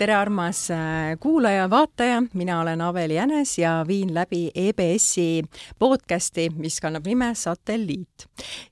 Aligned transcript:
tere, 0.00 0.14
armas 0.16 0.70
äh, 0.70 0.78
kuulaja-vaataja, 1.20 2.22
mina 2.34 2.60
olen 2.60 2.80
Aveli 2.80 3.14
Jänes 3.14 3.58
ja 3.58 3.84
viin 3.88 4.14
läbi 4.14 4.50
EBS-i 4.54 5.42
podcasti, 5.78 6.46
mis 6.56 6.80
kannab 6.80 7.04
nime 7.06 7.34
Satelliit. 7.34 8.24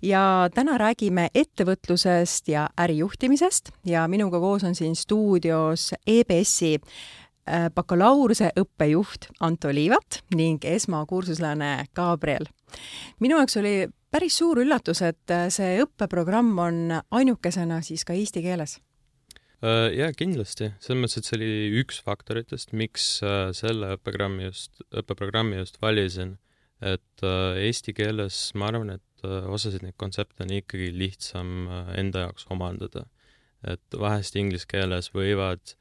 ja 0.03 0.49
täna 0.55 0.79
räägime 0.79 1.29
ettevõtlusest 1.35 2.49
ja 2.49 2.69
ärijuhtimisest 2.81 3.69
ja 3.85 4.07
minuga 4.09 4.41
koos 4.41 4.65
on 4.65 4.75
siin 4.75 4.97
stuudios 4.97 5.91
EBS-i 6.07 6.79
äh, 6.79 7.69
bakalaureuse 7.75 8.49
õppejuht 8.57 9.29
Anto 9.41 9.69
Liivat 9.69 10.23
ning 10.35 10.65
esmakursuslane 10.65 11.93
Gabriel. 11.95 12.49
minu 13.21 13.37
jaoks 13.37 13.61
oli 13.61 13.89
päris 14.11 14.39
suur 14.39 14.65
üllatus, 14.65 15.03
et 15.03 15.31
äh, 15.31 15.51
see 15.53 15.77
õppeprogramm 15.85 16.59
on 16.59 17.01
ainukesena 17.11 17.83
siis 17.83 18.09
ka 18.09 18.17
eesti 18.17 18.43
keeles 18.43 18.81
jaa, 19.63 20.13
kindlasti. 20.17 20.71
selles 20.83 21.01
mõttes, 21.03 21.19
et 21.19 21.29
see 21.29 21.39
oli 21.39 21.81
üks 21.81 21.99
faktoritest, 22.07 22.75
miks 22.79 23.19
äh, 23.27 23.51
selle 23.57 23.95
õppeprogrammi 23.97 24.47
just, 24.47 24.83
õppeprogrammi 24.95 25.59
just 25.59 25.81
valisin. 25.83 26.37
et 26.79 27.27
äh, 27.27 27.59
eesti 27.67 27.95
keeles 27.95 28.53
ma 28.55 28.69
arvan, 28.71 28.95
et 28.99 29.03
osasid 29.27 29.83
neid 29.83 29.97
kontsepte 29.99 30.45
on 30.45 30.53
ikkagi 30.55 30.93
lihtsam 30.95 31.67
enda 31.99 32.29
jaoks 32.29 32.47
omandada. 32.55 33.09
et 33.67 33.99
vahest 33.99 34.37
inglise 34.39 34.67
keeles 34.71 35.11
võivad 35.11 35.75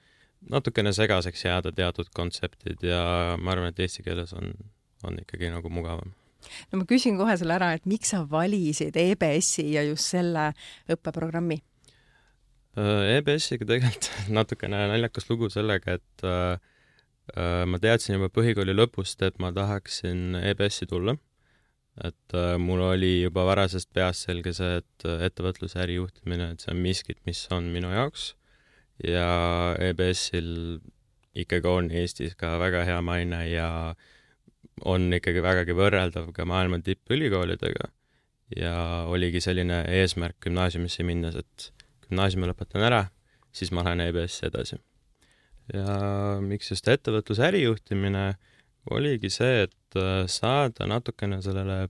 natukene 0.49 0.93
segaseks 0.93 1.45
jääda 1.45 1.71
teatud 1.71 2.09
kontseptid 2.13 2.81
ja 2.81 3.35
ma 3.37 3.53
arvan, 3.53 3.69
et 3.69 3.79
eesti 3.85 4.01
keeles 4.05 4.33
on, 4.33 4.53
on 5.05 5.19
ikkagi 5.21 5.51
nagu 5.53 5.69
mugavam 5.69 6.15
no 6.71 6.81
ma 6.81 6.87
küsin 6.89 7.17
kohe 7.19 7.35
selle 7.37 7.57
ära, 7.57 7.73
et 7.77 7.85
miks 7.85 8.13
sa 8.13 8.23
valisid 8.29 8.97
EBS-i 8.97 9.69
ja 9.75 9.85
just 9.85 10.13
selle 10.15 10.51
õppeprogrammi? 10.89 11.59
Äh, 12.77 13.17
EBS-iga 13.17 13.65
tegelikult 13.65 14.09
natukene 14.37 14.83
naljakas 14.91 15.29
lugu 15.31 15.49
sellega, 15.49 15.97
et 15.97 16.25
äh, 16.27 16.59
äh, 17.33 17.63
ma 17.65 17.79
teadsin 17.81 18.17
juba 18.17 18.29
põhikooli 18.33 18.75
lõpust, 18.75 19.23
et 19.25 19.39
ma 19.41 19.53
tahaksin 19.55 20.37
EBS-i 20.43 20.89
tulla. 20.89 21.17
et 22.05 22.33
äh, 22.37 22.59
mul 22.61 22.83
oli 22.91 23.23
juba 23.23 23.47
varasest 23.47 23.89
peast 23.97 24.27
selge 24.27 24.53
see, 24.53 24.75
et 24.83 25.05
äh, 25.09 25.23
ettevõtluse 25.25 25.79
ärijuhtimine, 25.81 26.51
et 26.53 26.61
see 26.61 26.75
on 26.75 26.83
miskit, 26.83 27.17
mis 27.25 27.47
on 27.55 27.71
minu 27.73 27.89
jaoks 27.89 28.35
ja 29.03 29.75
EBS-il 29.81 30.77
ikkagi 31.37 31.69
on 31.69 31.89
Eestis 31.93 32.35
ka 32.37 32.55
väga 32.61 32.83
hea 32.85 32.99
maine 33.05 33.43
ja 33.49 33.69
on 34.85 35.09
ikkagi 35.13 35.41
vägagi 35.41 35.75
võrreldav 35.77 36.29
ka 36.33 36.45
maailma 36.45 36.79
tippülikoolidega. 36.85 37.89
ja 38.55 39.03
oligi 39.11 39.41
selline 39.43 39.81
eesmärk 39.91 40.37
gümnaasiumisse 40.45 41.03
minnes, 41.03 41.35
et 41.35 41.71
gümnaasiumi 42.07 42.49
lõpetan 42.51 42.85
ära, 42.87 43.05
siis 43.55 43.71
ma 43.75 43.83
lähen 43.87 44.05
EBS-i 44.07 44.47
edasi. 44.49 44.79
ja 45.73 45.97
miks 46.41 46.71
just 46.71 46.87
ettevõtluse 46.87 47.43
ärijuhtimine, 47.49 48.37
oligi 48.91 49.29
see, 49.29 49.67
et 49.67 49.99
äh, 49.99 50.23
saada 50.31 50.87
natukene 50.87 51.41
sellele 51.43 51.87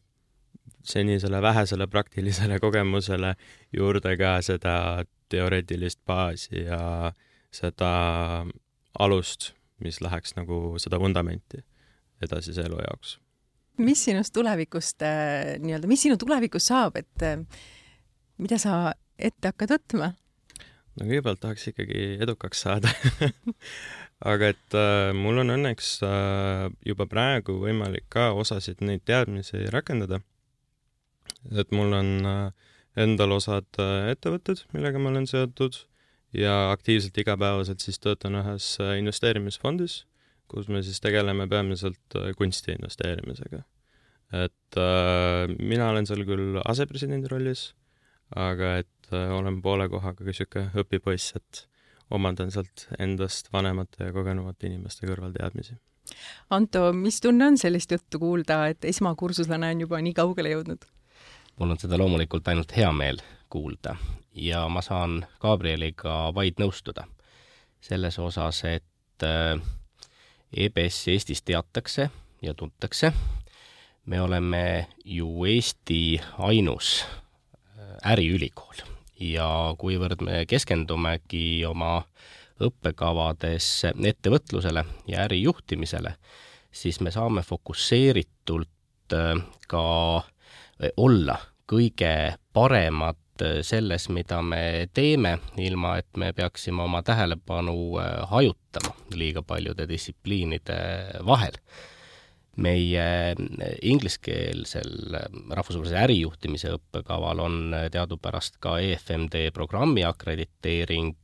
senisele 0.87 1.41
vähesele 1.41 1.87
praktilisele 1.87 2.59
kogemusele 2.65 3.35
juurde 3.73 4.17
ka 4.17 4.37
seda 4.41 5.03
teoreetilist 5.29 5.99
baasi 6.07 6.63
ja 6.63 7.11
seda 7.51 7.91
alust, 8.99 9.51
mis 9.83 10.01
läheks 10.01 10.35
nagu 10.37 10.77
seda 10.81 10.99
vundamenti 10.99 11.61
edasise 12.21 12.65
elu 12.65 12.79
jaoks. 12.81 13.17
mis 13.77 14.05
sinust 14.05 14.33
tulevikust 14.33 15.03
äh, 15.05 15.57
nii-öelda, 15.61 15.87
mis 15.87 16.01
sinu 16.01 16.17
tulevikus 16.17 16.71
saab, 16.71 16.95
et 16.97 17.21
äh, 17.21 17.43
mida 18.41 18.57
sa 18.57 18.93
ette 19.17 19.51
hakkad 19.51 19.75
võtma? 19.75 20.13
no 20.97 21.05
kõigepealt 21.05 21.41
tahaks 21.43 21.67
ikkagi 21.71 22.05
edukaks 22.23 22.63
saada 22.65 22.91
aga 24.31 24.53
et 24.53 24.77
äh, 24.77 25.11
mul 25.17 25.43
on 25.43 25.53
õnneks 25.57 25.91
äh, 26.07 26.67
juba 26.85 27.09
praegu 27.09 27.59
võimalik 27.61 28.07
ka 28.13 28.31
osasid 28.37 28.81
neid 28.81 29.05
teadmisi 29.05 29.67
rakendada. 29.73 30.21
et 31.51 31.71
mul 31.71 31.93
on 31.93 32.09
äh, 32.25 32.71
endal 32.97 33.37
osad 33.37 33.69
äh, 33.81 34.11
ettevõtted, 34.15 34.65
millega 34.73 34.99
ma 34.99 35.13
olen 35.13 35.29
seotud 35.29 35.77
ja 36.33 36.71
aktiivselt 36.71 37.17
igapäevaselt 37.17 37.83
siis 37.83 37.99
töötan 37.99 38.37
ühes 38.41 38.75
äh, 38.81 38.97
investeerimisfondis, 38.99 40.01
kus 40.51 40.69
me 40.71 40.81
siis 40.83 41.01
tegeleme 41.03 41.47
peamiselt 41.47 42.15
äh, 42.15 42.31
kunsti 42.37 42.75
investeerimisega. 42.77 43.63
et 44.33 44.77
äh, 44.81 45.47
mina 45.59 45.89
olen 45.89 46.07
seal 46.07 46.25
küll 46.27 46.59
asepresidendi 46.65 47.29
rollis, 47.31 47.73
aga 48.35 48.77
et 48.83 49.13
äh, 49.13 49.31
olen 49.31 49.61
poole 49.61 49.89
kohaga 49.89 50.23
ka 50.23 50.27
niisugune 50.27 50.83
õpipoiss, 50.83 51.35
et 51.35 51.67
omandan 52.11 52.51
sealt 52.51 52.87
endast 52.99 53.51
vanemate 53.53 54.09
ja 54.09 54.13
kogenumate 54.15 54.67
inimeste 54.67 55.07
kõrvalteadmisi. 55.07 55.77
Anto, 56.55 56.93
mis 56.95 57.19
tunne 57.21 57.49
on 57.51 57.57
sellist 57.59 57.91
juttu 57.91 58.19
kuulda, 58.19 58.67
et 58.71 58.85
esmakursuslane 58.87 59.73
on 59.75 59.81
juba 59.83 59.99
nii 60.01 60.15
kaugele 60.15 60.55
jõudnud? 60.55 60.87
mul 61.57 61.73
on 61.73 61.79
seda 61.81 61.97
loomulikult 61.97 62.47
ainult 62.51 62.75
hea 62.77 62.89
meel 62.93 63.17
kuulda 63.49 63.95
ja 64.37 64.67
ma 64.69 64.83
saan 64.85 65.23
Gabrieliga 65.41 66.27
vaid 66.35 66.59
nõustuda 66.61 67.07
selles 67.81 68.19
osas, 68.19 68.61
et 68.69 69.25
äh, 69.25 69.57
EBS-i 70.53 71.15
Eestis 71.15 71.41
teatakse 71.41 72.09
ja 72.41 72.53
tuntakse. 72.53 73.11
me 74.05 74.21
oleme 74.21 74.87
ju 75.05 75.45
Eesti 75.45 76.21
ainus 76.37 77.05
äriülikool. 78.05 78.83
Ja 79.19 79.73
kuivõrd 79.77 80.21
me 80.21 80.43
keskendumegi 80.45 81.65
oma 81.65 82.03
õppekavades 82.61 83.67
ettevõtlusele 84.05 84.83
ja 85.09 85.23
ärijuhtimisele, 85.25 86.15
siis 86.71 86.99
me 87.01 87.11
saame 87.13 87.41
fokusseeritult 87.45 89.13
äh, 89.13 89.35
ka 89.67 89.85
äh, 90.17 90.91
olla 90.97 91.37
kõige 91.69 92.37
paremad 92.53 93.19
äh, 93.41 93.59
selles, 93.65 94.09
mida 94.09 94.41
me 94.41 94.87
teeme, 94.93 95.37
ilma 95.57 95.97
et 96.01 96.09
me 96.17 96.31
peaksime 96.33 96.83
oma 96.85 97.03
tähelepanu 97.05 97.77
hajutama 98.31 98.95
liiga 99.13 99.41
paljude 99.41 99.87
distsipliinide 99.89 100.79
vahel 101.25 101.57
meie 102.57 103.35
ingliskeelsel 103.85 105.15
rahvusvahelise 105.53 105.99
ärijuhtimise 106.01 106.73
õppekaval 106.77 107.41
on 107.43 107.57
teadupärast 107.93 108.57
ka 108.63 108.77
EFMD 108.81 109.51
programmi 109.53 110.05
akrediteering, 110.07 111.15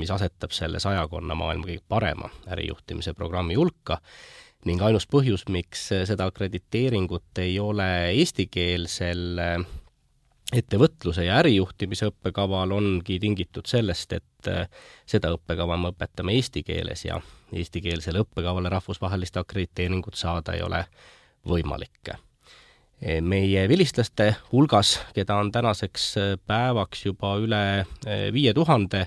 mis 0.00 0.10
asetab 0.10 0.54
selle 0.56 0.80
sajakonna 0.82 1.36
maailma 1.38 1.68
kõige 1.68 1.84
parema 1.88 2.30
ärijuhtimise 2.50 3.14
programmi 3.14 3.58
hulka. 3.58 4.00
Ning 4.66 4.80
ainus 4.82 5.06
põhjus, 5.06 5.44
miks 5.52 5.84
seda 6.08 6.26
akrediteeringut 6.26 7.38
ei 7.44 7.60
ole 7.62 7.86
eestikeelsel 8.16 9.38
ettevõtluse 10.54 11.26
ja 11.26 11.38
ärijuhtimise 11.42 12.08
õppekaval 12.08 12.72
ongi 12.72 13.18
tingitud 13.20 13.68
sellest, 13.68 14.14
et 14.16 14.50
seda 15.08 15.32
õppekava 15.34 15.76
me 15.76 15.92
õpetame 15.92 16.36
eesti 16.38 16.62
keeles 16.64 17.04
ja 17.04 17.18
eestikeelsele 17.52 18.22
õppekavale 18.24 18.72
rahvusvahelist 18.72 19.36
akrediteeringut 19.36 20.16
saada 20.16 20.56
ei 20.56 20.62
ole 20.64 20.84
võimalik. 21.48 22.14
meie 23.20 23.68
vilistlaste 23.68 24.34
hulgas, 24.52 24.98
keda 25.14 25.36
on 25.36 25.52
tänaseks 25.52 26.14
päevaks 26.46 27.04
juba 27.06 27.36
üle 27.38 27.86
viie 28.32 28.54
tuhande, 28.54 29.06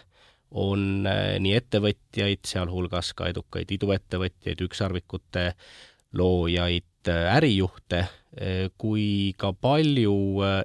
on 0.51 1.03
nii 1.39 1.55
ettevõtjaid, 1.55 2.45
sealhulgas 2.45 3.13
ka 3.13 3.27
edukaid 3.27 3.71
iduettevõtjaid, 3.71 4.61
ükssarvikute 4.61 5.53
loojaid, 6.13 7.09
ärijuhte, 7.09 8.05
kui 8.79 9.33
ka 9.35 9.49
palju 9.51 10.13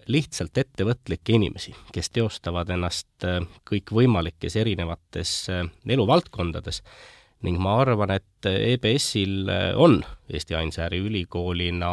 lihtsalt 0.06 0.58
ettevõtlikke 0.62 1.34
inimesi, 1.34 1.72
kes 1.90 2.12
teostavad 2.14 2.70
ennast 2.70 3.26
kõikvõimalikes 3.66 4.54
erinevates 4.62 5.32
eluvaldkondades. 5.82 6.78
Ning 7.42 7.58
ma 7.58 7.74
arvan, 7.82 8.14
et 8.14 8.46
EBS-il 8.46 9.50
on 9.82 9.98
Eesti 10.30 10.54
ainsa 10.54 10.86
äriülikoolina 10.86 11.90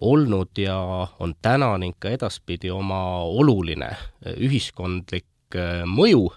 olnud 0.00 0.58
ja 0.58 0.78
on 1.18 1.34
täna 1.42 1.74
ning 1.78 1.96
ka 1.98 2.10
edaspidi 2.14 2.70
oma 2.70 3.22
oluline 3.24 3.90
ühiskondlik 4.34 5.56
äh, 5.56 5.84
mõju 5.86 6.28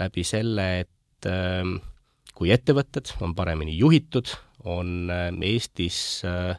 läbi 0.00 0.24
selle, 0.26 0.66
et 0.84 1.30
ähm, 1.30 1.78
kui 2.36 2.50
ettevõtted 2.54 3.14
on 3.24 3.34
paremini 3.34 3.76
juhitud, 3.78 4.32
on 4.66 5.10
äh, 5.12 5.30
Eestis 5.52 6.22
äh, 6.26 6.58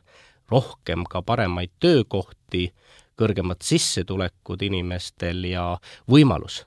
rohkem 0.52 1.04
ka 1.10 1.22
paremaid 1.22 1.74
töökohti, 1.80 2.72
kõrgemad 3.18 3.64
sissetulekud 3.66 4.62
inimestel 4.62 5.44
ja 5.50 5.72
võimalus 6.10 6.64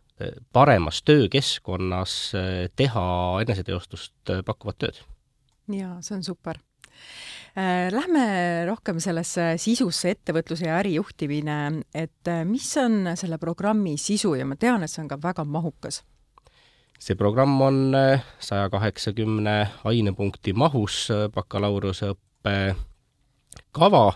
paremas 0.53 1.03
töökeskkonnas 1.03 2.35
eh, 2.35 2.71
teha 2.77 3.05
eneseteostust 3.45 4.33
eh, 4.35 4.43
pakkuvat 4.47 4.79
tööd. 4.79 5.01
jaa, 5.71 5.97
see 6.05 6.17
on 6.19 6.25
super. 6.27 6.61
Eh, 7.57 7.89
lähme 7.93 8.25
rohkem 8.69 9.01
sellesse 9.03 9.55
sisusse, 9.63 10.15
ettevõtluse 10.17 10.69
ja 10.69 10.79
ärijuhtimine, 10.83 11.59
et 11.95 12.33
mis 12.45 12.69
on 12.81 13.15
selle 13.17 13.41
programmi 13.43 13.97
sisu 13.99 14.35
ja 14.39 14.47
ma 14.47 14.59
tean, 14.61 14.85
et 14.85 14.93
see 14.93 15.03
on 15.05 15.11
ka 15.11 15.21
väga 15.23 15.45
mahukas 15.45 16.03
see 17.01 17.17
programm 17.17 17.55
on 17.65 17.77
saja 18.45 18.67
kaheksakümne 18.69 19.55
ainepunkti 19.89 20.53
mahus 20.53 21.07
bakalaureuseõppe 21.33 22.57
kava, 23.73 24.13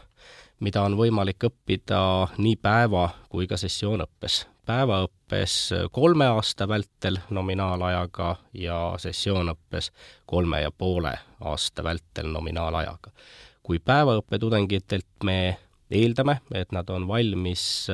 mida 0.60 0.82
on 0.82 0.96
võimalik 0.98 1.46
õppida 1.48 2.28
nii 2.38 2.56
päeva- 2.56 3.10
kui 3.28 3.46
ka 3.46 3.56
sessioonõppes. 3.56 4.46
päevaõppes 4.66 5.74
kolme 5.92 6.26
aasta 6.26 6.68
vältel 6.68 7.18
nominaalajaga 7.30 8.36
ja 8.54 8.94
sessioonõppes 8.96 9.90
kolme 10.26 10.62
ja 10.62 10.70
poole 10.70 11.18
aasta 11.40 11.84
vältel 11.84 12.32
nominaalajaga. 12.32 13.10
kui 13.62 13.78
päevaõppe 13.78 14.38
tudengitelt 14.38 15.24
me 15.24 15.58
eeldame, 15.90 16.40
et 16.54 16.72
nad 16.72 16.90
on 16.90 17.08
valmis 17.08 17.88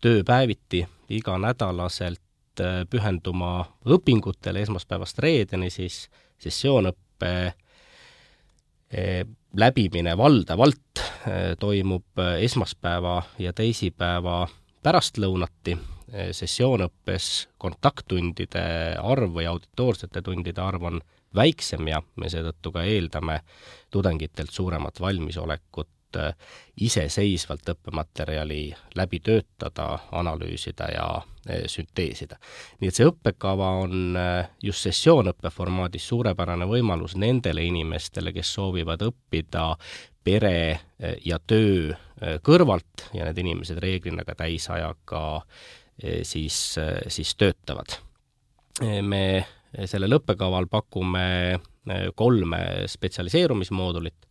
tööpäeviti 0.00 0.86
iganädalaselt 1.10 2.60
äh, 2.60 2.84
pühenduma 2.90 3.64
õpingutele 3.86 4.62
esmaspäevast 4.62 5.18
reedeni, 5.18 5.70
siis 5.70 6.08
sessioonõppe 6.38 7.32
äh, 7.46 7.54
läbimine 9.56 10.16
valdavalt 10.18 10.98
äh, 10.98 11.56
toimub 11.58 12.18
esmaspäeva 12.40 13.22
ja 13.38 13.52
teisipäeva 13.52 14.48
pärastlõunati, 14.82 15.76
sessioonõppes. 16.34 17.26
Kontakttundide 17.60 18.62
arv 18.98 19.36
või 19.36 19.46
auditoorsete 19.46 20.22
tundide 20.26 20.62
arv 20.64 20.88
on 20.88 21.00
väiksem 21.36 21.86
ja 21.86 22.00
me 22.16 22.30
seetõttu 22.32 22.72
ka 22.74 22.82
eeldame 22.82 23.40
tudengitelt 23.94 24.50
suuremat 24.50 25.00
valmisolekut 25.00 25.88
Äh, 26.16 26.34
iseseisvalt 26.80 27.68
õppematerjali 27.68 28.70
läbi 28.96 29.18
töötada, 29.20 29.98
analüüsida 30.16 30.86
ja 30.88 31.06
äh, 31.20 31.66
sünteesida. 31.68 32.38
nii 32.80 32.88
et 32.88 32.96
see 32.96 33.04
õppekava 33.04 33.68
on 33.82 34.16
äh, 34.16 34.48
just 34.64 34.86
sessioonõppe 34.88 35.52
formaadis 35.52 36.06
suurepärane 36.08 36.64
võimalus 36.66 37.18
nendele 37.20 37.66
inimestele, 37.68 38.32
kes 38.32 38.54
soovivad 38.56 39.04
õppida 39.06 39.66
pere 40.24 40.80
ja 41.24 41.38
töö 41.38 41.92
kõrvalt 42.44 43.06
ja 43.16 43.28
need 43.28 43.38
inimesed 43.44 43.78
reeglina 43.80 44.24
ka 44.24 44.34
täisajaga 44.36 45.22
siis, 46.22 46.58
siis 47.08 47.34
töötavad. 47.40 47.96
me 49.02 49.46
sellel 49.88 50.18
õppekaval 50.18 50.68
pakume 50.68 51.60
kolme 52.14 52.60
spetsialiseerumismoodulit, 52.86 54.28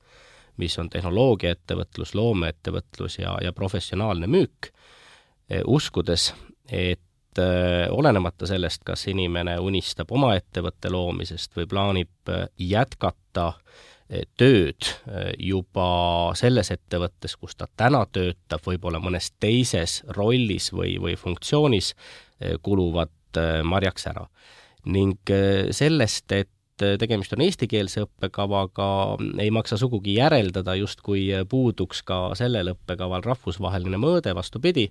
mis 0.60 0.76
on 0.80 0.90
tehnoloogiaettevõtlus, 0.92 2.16
loomeettevõtlus 2.16 3.20
ja, 3.22 3.38
ja 3.44 3.54
professionaalne 3.56 4.28
müük, 4.28 4.72
e, 5.50 5.62
uskudes, 5.68 6.34
et 6.72 7.40
e, 7.40 7.48
olenemata 7.92 8.48
sellest, 8.50 8.84
kas 8.88 9.08
inimene 9.12 9.58
unistab 9.60 10.12
oma 10.12 10.34
ettevõtte 10.38 10.92
loomisest 10.92 11.56
või 11.58 11.70
plaanib 11.70 12.34
e, 12.34 12.44
jätkata 12.72 13.54
tööd 14.42 14.88
juba 15.38 15.84
selles 16.34 16.72
ettevõttes, 16.74 17.36
kus 17.38 17.54
ta 17.54 17.68
täna 17.78 18.00
töötab, 18.10 18.64
võib-olla 18.66 18.98
mõnes 18.98 19.28
teises 19.38 20.00
rollis 20.18 20.72
või, 20.74 20.96
või 20.98 21.14
funktsioonis, 21.14 21.92
kuluvad 22.66 23.38
marjaks 23.70 24.08
ära. 24.10 24.26
ning 24.90 25.30
sellest, 25.78 26.32
et 26.32 26.50
et 26.80 27.00
tegemist 27.02 27.34
on 27.36 27.44
eestikeelse 27.44 28.04
õppekavaga, 28.06 28.90
ei 29.42 29.52
maksa 29.52 29.78
sugugi 29.80 30.18
järeldada, 30.18 30.76
justkui 30.80 31.28
puuduks 31.50 32.04
ka 32.08 32.30
sellel 32.40 32.74
õppekaval 32.74 33.26
rahvusvaheline 33.26 34.00
mõõde, 34.02 34.36
vastupidi, 34.36 34.90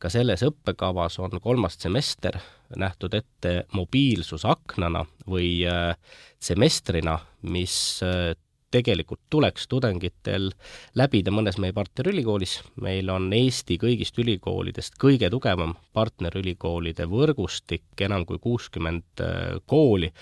ka 0.00 0.10
selles 0.12 0.44
õppekavas 0.46 1.18
on 1.20 1.40
kolmas 1.40 1.76
semester 1.80 2.38
nähtud 2.76 3.14
ette 3.14 3.64
mobiilsusaknana 3.76 5.04
või 5.28 5.60
äh, 5.68 5.96
semestrina, 6.40 7.18
mis 7.42 7.74
äh, 8.06 8.32
tegelikult 8.70 9.20
tuleks 9.30 9.66
tudengitel 9.68 10.52
läbida 10.94 11.32
mõnes 11.34 11.58
meie 11.58 11.74
partnerülikoolis. 11.74 12.60
meil 12.80 13.10
on 13.10 13.32
Eesti 13.32 13.78
kõigist 13.82 14.18
ülikoolidest 14.22 14.94
kõige 15.00 15.30
tugevam 15.30 15.74
partnerülikoolide 15.92 17.08
võrgustik, 17.10 17.90
enam 18.00 18.26
kui 18.26 18.38
kuuskümmend 18.38 19.24
äh, 19.24 19.58
kooli 19.66 20.12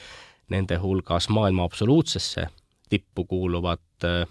nende 0.49 0.79
hulgas 0.81 1.29
maailma 1.29 1.65
absoluutsesse 1.65 2.49
tippu 2.89 3.25
kuuluvad 3.25 4.05
äh, 4.05 4.27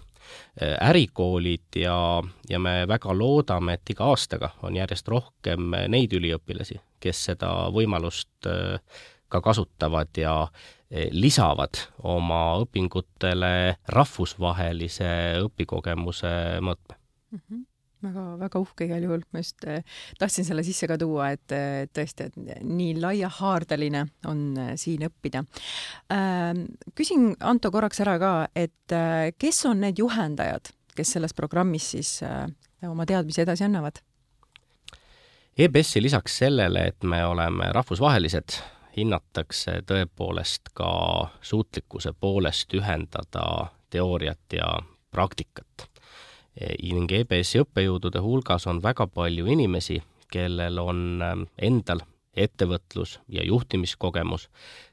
ärikoolid 0.88 1.76
ja, 1.76 2.22
ja 2.48 2.58
me 2.58 2.88
väga 2.88 3.14
loodame, 3.18 3.78
et 3.78 3.90
iga 3.90 4.10
aastaga 4.12 4.50
on 4.62 4.76
järjest 4.76 5.08
rohkem 5.08 5.70
neid 5.88 6.12
üliõpilasi, 6.12 6.80
kes 7.00 7.24
seda 7.30 7.52
võimalust 7.74 8.50
äh, 8.50 8.80
ka 9.28 9.40
kasutavad 9.44 10.10
ja 10.18 10.34
äh, 10.42 11.08
lisavad 11.12 11.80
oma 12.02 12.42
õpingutele 12.64 13.78
rahvusvahelise 13.88 15.10
õpikogemuse 15.44 16.34
mõõtme 16.64 16.96
mm. 16.96 17.40
-hmm 17.40 17.67
väga, 18.04 18.24
väga 18.40 18.62
uhke 18.62 18.86
igal 18.88 19.06
juhul, 19.06 19.24
ma 19.32 19.42
just 19.42 19.64
äh, 19.68 19.82
tahtsin 20.18 20.46
selle 20.46 20.64
sisse 20.66 20.88
ka 20.90 20.98
tuua, 21.00 21.30
et 21.36 21.54
äh, 21.54 21.86
tõesti, 21.94 22.28
et 22.28 22.62
nii 22.64 22.96
laiahaardeline 23.02 24.04
on 24.30 24.42
äh, 24.58 24.72
siin 24.80 25.06
õppida 25.08 25.44
äh,. 26.14 26.64
küsin 26.98 27.32
Anto 27.40 27.70
korraks 27.74 28.00
ära 28.04 28.18
ka, 28.20 28.32
et 28.56 28.96
kes 29.38 29.62
on 29.68 29.82
need 29.84 29.98
juhendajad, 30.00 30.70
kes 30.96 31.14
selles 31.16 31.34
programmis 31.36 31.92
siis 31.94 32.18
oma 32.86 33.06
teadmisi 33.06 33.42
edasi 33.44 33.66
annavad? 33.66 34.00
EBS-i 35.58 36.02
lisaks 36.02 36.38
sellele, 36.44 36.84
et 36.92 37.06
me 37.06 37.20
oleme 37.26 37.70
rahvusvahelised, 37.74 38.58
hinnatakse 38.96 39.80
tõepoolest 39.86 40.70
ka 40.78 40.90
suutlikkuse 41.42 42.12
poolest 42.18 42.74
ühendada 42.78 43.44
teooriat 43.90 44.58
ja 44.58 44.70
praktikat 45.14 45.88
ning 46.58 47.12
EBS-i 47.12 47.62
õppejõudude 47.62 48.22
hulgas 48.24 48.66
on 48.66 48.80
väga 48.82 49.06
palju 49.06 49.46
inimesi, 49.46 50.00
kellel 50.32 50.78
on 50.82 51.22
ähm, 51.22 51.44
endal 51.58 52.02
ettevõtlus- 52.38 53.18
ja 53.28 53.44
juhtimiskogemus, 53.44 54.48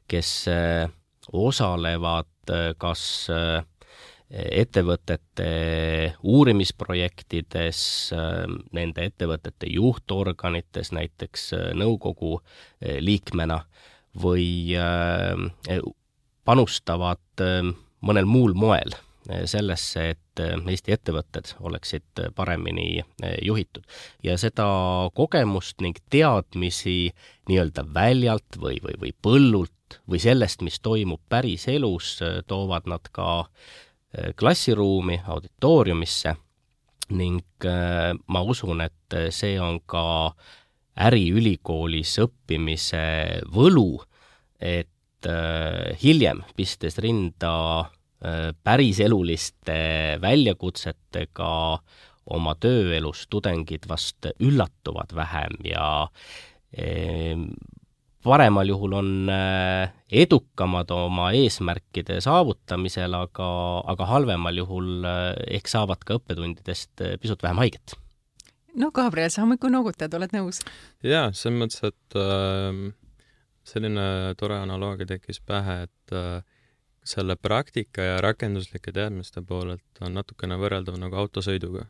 kes 0.07 0.47
äh, 0.47 0.89
osalevad 1.33 2.29
äh, 2.49 2.73
kas 2.77 3.27
äh, 3.29 3.63
ettevõtete 4.35 5.49
uurimisprojektides, 6.23 7.79
ähm, 8.17 8.59
nende 8.73 9.05
ettevõtete 9.05 9.69
juhtorganites, 9.69 10.91
näiteks 10.91 11.51
nõukogu 11.77 12.39
liikmena, 12.81 13.61
või 14.15 14.71
panustavad 16.47 17.43
mõnel 17.99 18.29
muul 18.31 18.55
moel 18.55 18.95
sellesse, 19.45 20.09
et 20.15 20.41
Eesti 20.41 20.93
ettevõtted 20.95 21.53
oleksid 21.63 22.21
paremini 22.35 22.99
eh, 22.99 23.37
juhitud. 23.45 23.83
ja 24.23 24.37
seda 24.37 24.65
kogemust 25.15 25.81
ning 25.81 25.97
teadmisi 26.09 27.13
nii-öelda 27.49 27.85
väljalt 27.93 28.59
või, 28.59 28.79
või, 28.83 28.97
või 29.01 29.13
põllult 29.21 29.99
või 30.09 30.19
sellest, 30.19 30.61
mis 30.65 30.79
toimub 30.83 31.21
päriselus, 31.29 32.19
toovad 32.47 32.89
nad 32.89 33.07
ka 33.11 33.45
klassiruumi, 34.35 35.21
auditooriumisse 35.27 36.35
ning 37.15 37.67
ma 38.27 38.41
usun, 38.41 38.81
et 38.81 39.17
see 39.29 39.59
on 39.61 39.77
ka 39.85 40.31
äriülikoolis 41.05 42.15
õppimise 42.23 43.03
võlu, 43.53 43.99
et 44.57 45.29
hiljem, 46.01 46.41
pistes 46.57 46.97
rinda 47.03 47.53
Äh, 47.85 48.04
päriseluliste 48.65 49.75
väljakutsetega 50.23 51.49
oma 52.33 52.55
tööelus 52.57 53.25
tudengid 53.29 53.85
vast 53.89 54.29
üllatuvad 54.41 55.13
vähem 55.13 55.57
ja 55.67 55.87
ehm, 56.73 57.49
paremal 58.25 58.69
juhul 58.71 58.95
on 58.97 59.11
äh, 59.29 59.93
edukamad 60.23 60.89
oma 60.95 61.29
eesmärkide 61.37 62.17
saavutamisel, 62.25 63.13
aga, 63.13 63.49
aga 63.93 64.09
halvemal 64.09 64.57
juhul 64.63 65.05
äh, 65.05 65.27
ehk 65.59 65.69
saavad 65.69 66.01
ka 66.05 66.17
õppetundidest 66.19 67.05
pisut 67.21 67.45
vähem 67.45 67.61
haiget. 67.61 67.97
no 68.75 68.91
Gabriel, 68.95 69.29
sa 69.29 69.45
hommikul 69.45 69.73
noogutad, 69.75 70.13
oled 70.17 70.33
nõus? 70.33 70.63
jaa, 71.05 71.29
selles 71.37 71.61
mõttes, 71.61 71.85
et 71.85 72.19
äh, 72.19 72.81
selline 73.65 74.09
tore 74.39 74.57
analoogia 74.63 75.13
tekkis 75.15 75.41
pähe, 75.45 75.83
et 75.85 76.17
äh, 76.17 76.41
selle 77.05 77.35
praktika 77.37 78.03
ja 78.03 78.21
rakenduslike 78.23 78.91
teadmiste 78.95 79.43
poolelt 79.45 80.01
on 80.01 80.15
natukene 80.17 80.57
võrreldav 80.61 80.97
nagu 81.01 81.19
autosõiduga. 81.21 81.89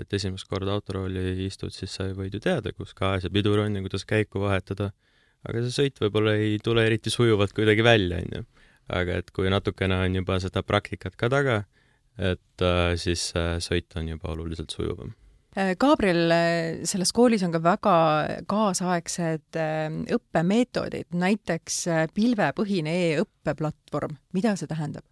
et 0.00 0.14
esimest 0.16 0.48
korda 0.48 0.72
autorooli 0.72 1.44
istud, 1.44 1.74
siis 1.76 1.92
sa 1.92 2.06
võid 2.16 2.32
ju 2.32 2.40
teada, 2.40 2.72
kus 2.72 2.94
gaas 2.96 3.24
ja 3.26 3.30
pidur 3.30 3.58
on 3.60 3.74
ja 3.76 3.82
kuidas 3.84 4.06
käiku 4.08 4.40
vahetada, 4.40 4.92
aga 5.44 5.60
see 5.66 5.74
sõit 5.76 6.00
võib-olla 6.00 6.38
ei 6.40 6.56
tule 6.64 6.86
eriti 6.86 7.12
sujuvalt 7.12 7.52
kuidagi 7.52 7.84
välja, 7.84 8.22
onju. 8.24 8.46
aga 8.88 9.20
et 9.20 9.30
kui 9.30 9.52
natukene 9.52 10.00
on 10.06 10.20
juba 10.22 10.40
seda 10.40 10.62
praktikat 10.62 11.16
ka 11.20 11.28
taga, 11.28 11.64
et 12.16 12.64
äh, 12.64 12.96
siis 12.96 13.32
see 13.34 13.56
sõit 13.60 13.96
on 14.00 14.08
juba 14.14 14.32
oluliselt 14.32 14.72
sujuvam 14.72 15.12
Äh, 15.12 15.19
Gabriel, 15.50 16.30
äh, 16.30 16.82
selles 16.86 17.10
koolis 17.10 17.42
on 17.42 17.50
ka 17.50 17.58
väga 17.64 17.94
kaasaegsed 18.50 19.58
äh, 19.58 19.88
õppemeetodid, 20.14 21.08
näiteks 21.10 21.82
pilvepõhine 22.14 22.94
e-õppeplatvorm. 23.08 24.14
mida 24.32 24.54
see 24.56 24.70
tähendab 24.70 25.06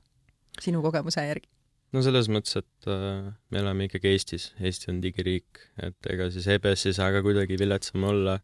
sinu 0.62 0.82
kogemuse 0.84 1.24
järgi? 1.26 1.48
no 1.94 2.02
selles 2.04 2.28
mõttes, 2.32 2.58
et 2.60 2.90
äh, 2.90 3.32
me 3.50 3.62
elame 3.62 3.88
ikkagi 3.88 4.12
Eestis, 4.12 4.50
Eesti 4.60 4.92
on 4.92 5.02
digiriik, 5.04 5.62
et 5.82 6.10
ega 6.12 6.28
siis 6.32 6.48
EBS 6.54 6.88
ei 6.90 6.96
saa 6.96 7.10
ka 7.14 7.22
kuidagi 7.24 7.58
viletsam 7.60 8.04
olla, 8.08 8.38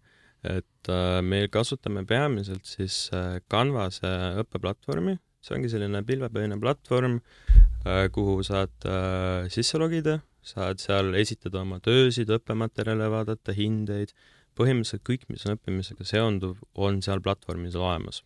et 0.44 0.92
äh, 0.92 1.20
me 1.24 1.44
kasutame 1.52 2.04
peamiselt 2.08 2.66
siis 2.68 3.06
äh, 3.16 3.38
Canvase 3.50 4.10
õppeplatvormi, 4.42 5.18
see 5.44 5.58
ongi 5.58 5.72
selline 5.72 6.00
pilvepõhine 6.08 6.58
platvorm 6.60 7.18
äh,, 7.20 8.06
kuhu 8.12 8.40
saad 8.46 8.88
äh, 8.88 9.50
sisse 9.52 9.80
logida 9.80 10.18
saad 10.44 10.82
seal 10.82 11.14
esitada 11.18 11.62
oma 11.64 11.80
töösid, 11.84 12.30
õppematerjale 12.36 13.08
vaadata, 13.12 13.54
hindeid, 13.56 14.12
põhimõtteliselt 14.58 15.04
kõik, 15.06 15.26
mis 15.32 15.44
on 15.48 15.56
õppimisega 15.56 16.06
seonduv, 16.06 16.60
on 16.74 17.00
seal 17.04 17.22
platvormis 17.24 17.76
olemas 17.78 18.22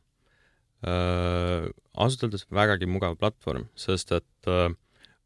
äh,. 0.84 1.68
ausalt 1.94 2.26
öeldes 2.26 2.44
vägagi 2.54 2.86
mugav 2.90 3.16
platvorm, 3.18 3.68
sest 3.78 4.12
et 4.14 4.50
äh, 4.50 4.68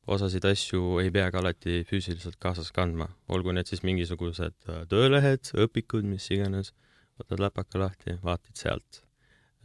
osasid 0.06 0.46
asju 0.49 0.99
ei 1.02 1.11
peagi 1.14 1.38
alati 1.38 1.80
füüsiliselt 1.88 2.38
kaasas 2.42 2.72
kandma, 2.75 3.08
olgu 3.28 3.54
need 3.54 3.70
siis 3.70 3.84
mingisugused 3.87 4.56
äh, 4.68 4.84
töölehed, 4.92 5.52
õpikud, 5.66 6.06
mis 6.08 6.28
iganes, 6.34 6.72
võtad 7.20 7.42
läpaka 7.42 7.82
lahti, 7.82 8.18
vaatad 8.22 8.56
sealt. 8.58 9.02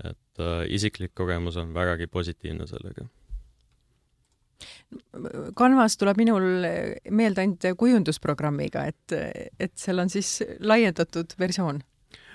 et 0.03 0.41
äh, 0.43 0.65
isiklik 0.69 1.15
kogemus 1.17 1.55
on 1.57 1.73
vägagi 1.73 2.07
positiivne 2.07 2.67
sellega 2.69 3.07
Canvas 5.57 5.97
tuleb 5.99 6.17
minul 6.21 6.65
meelde 7.13 7.43
ainult 7.43 7.67
kujundusprogrammiga, 7.79 8.87
et, 8.89 9.15
et 9.59 9.73
seal 9.77 10.01
on 10.03 10.11
siis 10.11 10.39
laiendatud 10.59 11.35
versioon. 11.39 11.81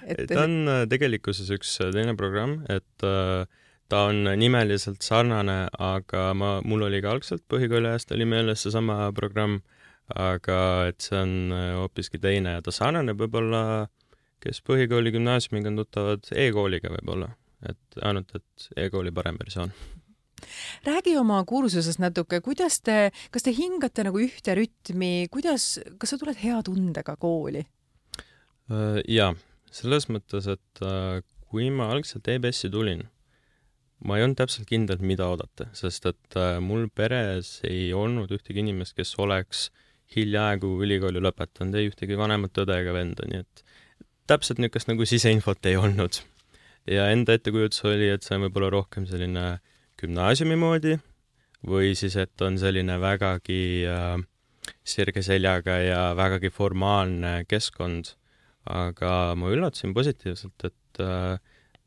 et 0.07 0.27
ta 0.31 0.45
on 0.45 0.69
äh, 0.69 0.85
tegelikkuses 0.91 1.51
üks 1.55 1.77
äh, 1.83 1.93
teine 1.95 2.15
programm, 2.19 2.61
et 2.71 3.07
äh, 3.07 3.47
ta 3.93 4.05
on 4.11 4.25
nimeliselt 4.39 5.03
sarnane, 5.05 5.67
aga 5.79 6.33
ma, 6.35 6.57
mul 6.67 6.89
oli 6.89 7.03
ka 7.05 7.15
algselt 7.15 7.45
põhikooli 7.53 7.91
ajast 7.91 8.15
oli 8.17 8.27
meeles 8.29 8.65
seesama 8.65 9.13
programm, 9.17 9.61
aga 10.13 10.59
et 10.91 11.01
see 11.05 11.19
on 11.19 11.55
hoopiski 11.83 12.21
teine 12.23 12.57
ja 12.59 12.65
ta 12.65 12.75
sarnaneb 12.75 13.21
võib-olla, 13.23 13.63
kes 14.43 14.63
põhikooli, 14.67 15.15
gümnaasiumiga 15.15 15.71
on 15.71 15.83
tuttavad 15.85 16.31
e-kooliga 16.35 16.91
võib-olla, 16.99 17.31
et 17.69 18.03
ainult, 18.03 18.35
et 18.37 18.71
e-kooli 18.87 19.15
parem 19.15 19.39
versioon 19.39 19.75
räägi 20.87 21.17
oma 21.19 21.41
kursusest 21.49 22.01
natuke, 22.03 22.41
kuidas 22.45 22.81
te, 22.85 23.11
kas 23.35 23.47
te 23.47 23.55
hingate 23.57 24.07
nagu 24.07 24.21
ühte 24.23 24.57
rütmi, 24.59 25.29
kuidas, 25.33 25.77
kas 26.01 26.15
sa 26.15 26.21
tuled 26.21 26.39
hea 26.43 26.59
tundega 26.67 27.17
kooli? 27.21 27.65
Äh, 28.73 29.01
jaa, 29.11 29.33
selles 29.73 30.09
mõttes, 30.13 30.49
et 30.51 30.85
äh, 30.85 31.21
kui 31.51 31.69
ma 31.75 31.91
algselt 31.93 32.29
EBS-i 32.33 32.71
tulin, 32.73 33.05
ma 34.07 34.19
ei 34.19 34.27
olnud 34.27 34.39
täpselt 34.41 34.69
kindel, 34.71 35.03
mida 35.05 35.29
oodata, 35.31 35.69
sest 35.77 36.09
et 36.11 36.39
äh, 36.39 36.59
mul 36.65 36.89
peres 36.95 37.61
ei 37.69 37.91
olnud 37.97 38.33
ühtegi 38.35 38.63
inimest, 38.65 38.97
kes 38.99 39.15
oleks 39.23 39.69
hiljaaegu 40.13 40.75
ülikooli 40.85 41.23
lõpetanud, 41.25 41.77
ei 41.79 41.89
ühtegi 41.89 42.19
vanemat 42.21 42.65
õde 42.65 42.77
ega 42.83 42.95
venda, 42.97 43.27
nii 43.31 43.45
et 43.45 43.65
täpselt 44.29 44.61
niisugust 44.61 44.91
nagu 44.91 45.07
siseinfot 45.09 45.67
ei 45.71 45.79
olnud. 45.81 46.21
ja 46.91 47.07
enda 47.15 47.37
ettekujutus 47.39 47.85
oli, 47.87 48.09
et 48.11 48.25
see 48.27 48.37
on 48.37 48.47
võib-olla 48.47 48.73
rohkem 48.75 49.07
selline 49.07 49.45
äh, 49.55 49.72
gümnaasiumi 50.03 50.57
moodi 50.59 50.97
või 51.69 51.93
siis, 51.99 52.17
et 52.19 52.43
on 52.43 52.57
selline 52.59 52.97
vägagi 53.03 53.87
äh, 53.87 54.17
sirge 54.83 55.23
seljaga 55.23 55.79
ja 55.83 56.03
vägagi 56.19 56.51
formaalne 56.51 57.43
keskkond. 57.49 58.17
aga 58.63 59.35
ma 59.35 59.49
üllatasin 59.51 59.91
positiivselt, 59.95 60.65
et 60.69 61.01
äh, 61.03 61.39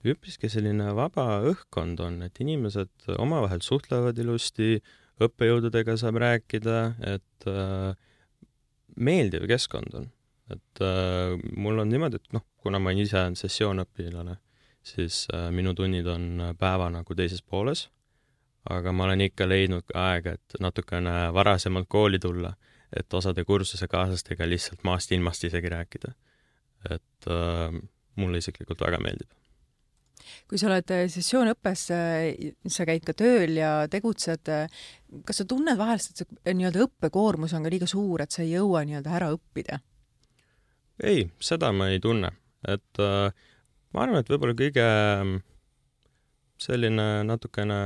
üpriski 0.04 0.50
selline 0.52 0.90
vaba 0.96 1.40
õhkkond 1.48 2.02
on, 2.04 2.18
et 2.26 2.40
inimesed 2.44 3.08
omavahel 3.16 3.64
suhtlevad 3.64 4.18
ilusti, 4.20 4.82
õppejõududega 5.24 5.96
saab 5.96 6.20
rääkida, 6.20 6.80
et 7.16 7.48
äh, 7.48 7.96
meeldiv 8.96 9.48
keskkond 9.48 9.96
on. 9.96 10.12
et 10.52 10.80
mul 11.58 11.80
on 11.82 11.90
niimoodi, 11.90 12.20
et 12.22 12.36
noh, 12.36 12.44
kuna 12.62 12.78
ma 12.78 12.92
ise 12.94 13.18
olen 13.18 13.34
sessioonõpilane, 13.40 14.36
siis 14.86 15.24
minu 15.50 15.74
tunnid 15.74 16.06
on 16.06 16.52
päeva 16.60 16.92
nagu 16.94 17.16
teises 17.18 17.42
pooles 17.42 17.88
aga 18.70 18.92
ma 18.92 19.06
olen 19.06 19.22
ikka 19.28 19.48
leidnud 19.50 19.86
ka 19.90 20.06
aega, 20.12 20.36
et 20.38 20.60
natukene 20.60 21.16
varasemalt 21.34 21.90
kooli 21.90 22.20
tulla, 22.20 22.54
et 22.96 23.14
osade 23.14 23.44
kursusekaaslastega 23.46 24.48
lihtsalt 24.50 24.84
maast 24.88 25.12
ilmast 25.12 25.44
isegi 25.44 25.70
rääkida. 25.70 26.14
et 26.90 27.28
äh, 27.34 27.82
mulle 28.16 28.38
isiklikult 28.38 28.82
väga 28.82 29.00
meeldib. 29.02 29.30
kui 30.50 30.58
sa 30.62 30.68
oled 30.70 30.92
äh, 30.94 31.08
sessioonõppes, 31.10 31.88
äh, 31.94 32.54
sa 32.68 32.86
käid 32.86 33.06
ka 33.06 33.14
tööl 33.18 33.58
ja 33.58 33.88
tegutsed, 33.90 34.50
äh, 34.50 34.70
kas 35.26 35.42
sa 35.42 35.46
tunned 35.50 35.78
vahest, 35.78 36.12
et 36.12 36.22
see 36.22 36.54
nii-öelda 36.54 36.86
õppekoormus 36.86 37.54
on 37.58 37.66
ka 37.66 37.74
liiga 37.74 37.90
suur, 37.90 38.22
et 38.22 38.32
sa 38.34 38.44
ei 38.44 38.54
jõua 38.54 38.86
nii-öelda 38.86 39.18
ära 39.18 39.32
õppida? 39.34 39.82
ei, 41.04 41.26
seda 41.44 41.72
ma 41.76 41.90
ei 41.92 42.00
tunne, 42.00 42.32
et 42.68 43.02
äh, 43.02 43.34
ma 43.94 44.06
arvan, 44.06 44.22
et 44.22 44.30
võib-olla 44.32 44.56
kõige 44.58 44.86
selline 46.62 47.08
natukene 47.28 47.80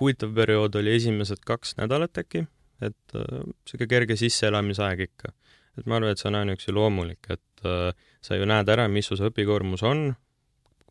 huvitav 0.00 0.34
periood 0.34 0.76
oli 0.80 0.94
esimesed 0.96 1.42
kaks 1.46 1.76
nädalat 1.80 2.18
äkki, 2.22 2.46
et 2.80 3.16
niisugune 3.16 3.86
äh, 3.86 3.92
kerge 3.94 4.16
sisseelamisaeg 4.16 5.00
ikka. 5.08 5.32
et 5.78 5.86
ma 5.86 5.98
arvan, 5.98 6.14
et 6.14 6.20
see 6.20 6.30
on 6.30 6.38
ainuüksi 6.38 6.72
loomulik, 6.72 7.26
et 7.30 7.66
äh, 7.68 7.92
sa 8.24 8.36
ju 8.36 8.46
näed 8.48 8.68
ära, 8.72 8.88
mis 8.88 9.08
su 9.08 9.16
see 9.16 9.28
õpikoormus 9.28 9.84
on, 9.84 10.08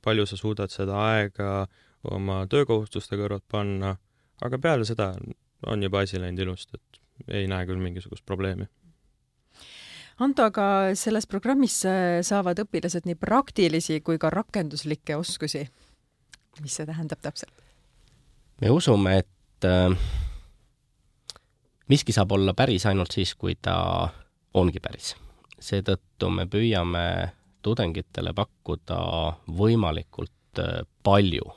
palju 0.05 0.25
sa 0.29 0.37
suudad 0.37 0.73
seda 0.73 0.99
aega 1.15 1.65
oma 2.13 2.43
töökohustuste 2.49 3.17
kõrvalt 3.17 3.45
panna, 3.49 3.95
aga 4.45 4.59
peale 4.61 4.85
seda 4.85 5.13
on 5.65 5.83
juba 5.83 6.03
asi 6.05 6.21
läinud 6.21 6.43
ilusti, 6.45 6.77
et 6.77 7.33
ei 7.41 7.47
näe 7.49 7.65
küll 7.65 7.81
mingisugust 7.81 8.25
probleemi. 8.25 8.67
Anto, 10.21 10.45
aga 10.47 10.95
selles 10.95 11.25
programmis 11.27 11.81
äh, 11.89 12.21
saavad 12.23 12.61
õpilased 12.63 13.07
nii 13.09 13.17
praktilisi 13.19 13.99
kui 14.05 14.19
ka 14.21 14.29
rakenduslikke 14.31 15.17
oskusi. 15.19 15.65
mis 16.61 16.75
see 16.77 16.85
tähendab 16.87 17.19
täpselt? 17.19 17.51
Me 18.61 18.69
usume, 18.69 19.17
et 19.19 19.67
äh, 19.67 19.91
miski 21.91 22.15
saab 22.15 22.31
olla 22.37 22.53
päris 22.57 22.85
ainult 22.87 23.15
siis, 23.15 23.35
kui 23.35 23.57
ta 23.61 24.09
ongi 24.55 24.79
päris. 24.79 25.15
seetõttu 25.65 26.29
me 26.29 26.45
püüame 26.51 27.05
tudengitele 27.65 28.33
pakkuda 28.35 28.99
võimalikult 29.59 30.61
äh, 30.61 30.83
palju 31.03 31.47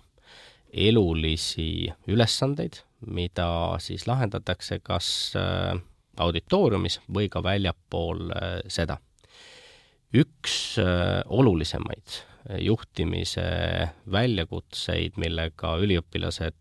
elulisi 0.69 1.89
ülesandeid, 2.11 2.83
mida 3.07 3.79
siis 3.81 4.07
lahendatakse 4.07 4.81
kas 4.83 5.35
äh, 5.39 5.79
auditooriumis 6.19 7.01
või 7.15 7.29
ka 7.31 7.43
väljapool 7.43 8.33
seda. 8.67 8.99
üks 10.13 10.81
olulisemaid 11.29 12.17
juhtimise 12.65 13.45
väljakutseid, 14.11 15.19
millega 15.21 15.77
üliõpilased 15.79 16.57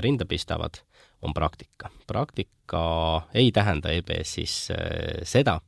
rinda 0.00 0.24
pistavad, 0.24 0.80
on 1.22 1.34
praktika. 1.34 1.90
praktika 2.06 3.22
ei 3.34 3.52
tähenda 3.52 3.90
EBS-is 3.90 4.70
äh, 4.70 4.78
seda, 5.22 5.60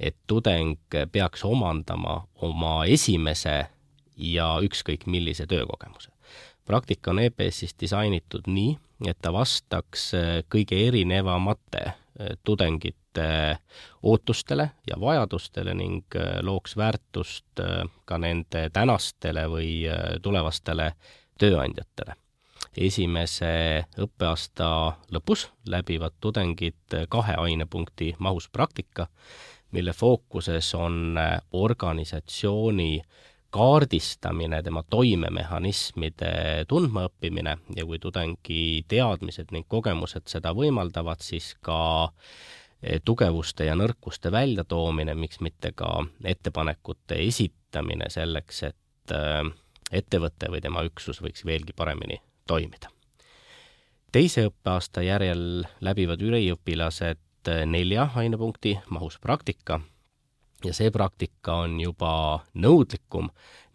et 0.00 0.16
tudeng 0.26 0.76
peaks 1.12 1.44
omandama 1.44 2.26
oma 2.34 2.84
esimese 2.84 3.66
ja 4.16 4.58
ükskõik 4.62 5.06
millise 5.06 5.46
töökogemuse. 5.46 6.10
praktika 6.64 7.10
on 7.10 7.18
EBS-is 7.18 7.74
disainitud 7.80 8.46
nii, 8.46 8.76
et 9.06 9.18
ta 9.22 9.32
vastaks 9.32 10.14
äh, 10.14 10.42
kõige 10.54 10.86
erinevamate 10.88 11.92
tudengite 12.44 13.58
ootustele 14.02 14.70
ja 14.88 14.96
vajadustele 15.00 15.74
ning 15.74 16.14
looks 16.42 16.76
väärtust 16.76 17.60
ka 18.04 18.18
nende 18.18 18.70
tänastele 18.72 19.44
või 19.52 19.84
tulevastele 20.24 20.94
tööandjatele 21.36 22.16
esimese 22.76 23.84
õppeaasta 24.00 24.68
lõpus 25.14 25.46
läbivad 25.68 26.16
tudengid 26.20 26.96
kahe 27.08 27.36
ainepunkti 27.38 28.14
mahus 28.18 28.48
praktika, 28.52 29.08
mille 29.72 29.92
fookuses 29.92 30.74
on 30.74 31.18
organisatsiooni 31.52 33.02
kaardistamine, 33.56 34.62
tema 34.62 34.82
toimemehhanismide 34.90 36.64
tundmaõppimine 36.68 37.56
ja 37.76 37.86
kui 37.86 37.98
tudengi 38.02 38.84
teadmised 38.88 39.52
ning 39.54 39.68
kogemused 39.68 40.28
seda 40.28 40.52
võimaldavad, 40.56 41.22
siis 41.24 41.54
ka 41.64 41.78
tugevuste 43.04 43.66
ja 43.70 43.74
nõrkuste 43.78 44.32
väljatoomine, 44.32 45.14
miks 45.14 45.40
mitte 45.40 45.72
ka 45.76 46.04
ettepanekute 46.24 47.22
esitamine 47.24 48.10
selleks, 48.12 48.62
et 48.68 49.14
äh, 49.16 49.42
ettevõte 49.92 50.50
või 50.52 50.60
tema 50.60 50.84
üksus 50.86 51.22
võiks 51.24 51.46
veelgi 51.46 51.72
paremini 51.76 52.20
toimida. 52.46 52.88
teise 54.12 54.46
õppeaasta 54.48 55.02
järel 55.02 55.66
läbivad 55.80 56.22
üliõpilased 56.22 57.52
nelja 57.66 58.08
ainepunkti 58.14 58.78
mahus 58.90 59.18
praktika 59.22 59.80
ja 60.64 60.74
see 60.74 60.90
praktika 60.90 61.60
on 61.64 61.78
juba 61.80 62.12
nõudlikum 62.54 63.28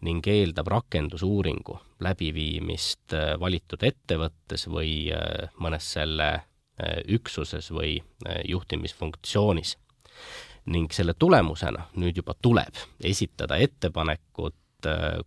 ning 0.06 0.26
eeldab 0.26 0.68
rakendusuuringu 0.72 1.78
läbiviimist 2.02 3.14
äh, 3.16 3.34
valitud 3.40 3.84
ettevõttes 3.86 4.66
või 4.70 5.12
äh, 5.14 5.52
mõnes 5.62 5.86
selle 5.94 6.28
äh, 6.34 6.98
üksuses 7.08 7.70
või 7.70 8.00
juhtimisfunktsioonis. 8.48 9.76
ning 10.66 10.92
selle 10.94 11.14
tulemusena 11.18 11.88
nüüd 11.98 12.16
juba 12.16 12.34
tuleb 12.38 12.76
esitada 13.02 13.56
ettepanekud, 13.58 14.54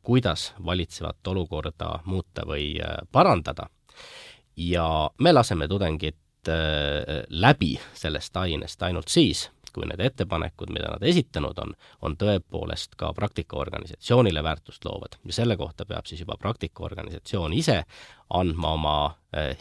kuidas 0.03 0.53
valitsevat 0.65 1.27
olukorda 1.27 1.99
muuta 2.05 2.45
või 2.47 2.75
parandada 3.11 3.69
ja 4.57 5.09
me 5.19 5.33
laseme 5.33 5.67
tudengit 5.67 6.15
läbi 7.29 7.79
sellest 7.93 8.37
ainest 8.37 8.83
ainult 8.83 9.07
siis, 9.07 9.49
kui 9.73 9.87
need 9.89 9.99
ettepanekud, 9.99 10.69
mida 10.71 10.93
nad 10.93 11.03
esitanud 11.03 11.57
on, 11.59 11.73
on 12.05 12.15
tõepoolest 12.19 12.95
ka 12.99 13.09
praktikaorganisatsioonile 13.17 14.43
väärtust 14.43 14.85
loovad 14.85 15.17
ja 15.25 15.35
selle 15.35 15.57
kohta 15.59 15.87
peab 15.89 16.07
siis 16.07 16.21
juba 16.23 16.37
praktikaorganisatsioon 16.39 17.53
ise 17.53 17.81
andma 18.29 18.71
oma 18.77 18.95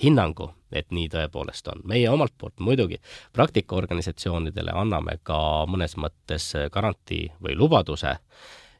hinnangu, 0.02 0.52
et 0.72 0.92
nii 0.94 1.08
tõepoolest 1.10 1.72
on. 1.72 1.82
meie 1.84 2.10
omalt 2.10 2.36
poolt 2.38 2.60
muidugi 2.60 3.00
praktikaorganisatsioonidele 3.32 4.76
anname 4.76 5.18
ka 5.22 5.38
mõnes 5.66 5.96
mõttes 5.98 6.52
garantii 6.72 7.32
või 7.42 7.58
lubaduse, 7.58 8.18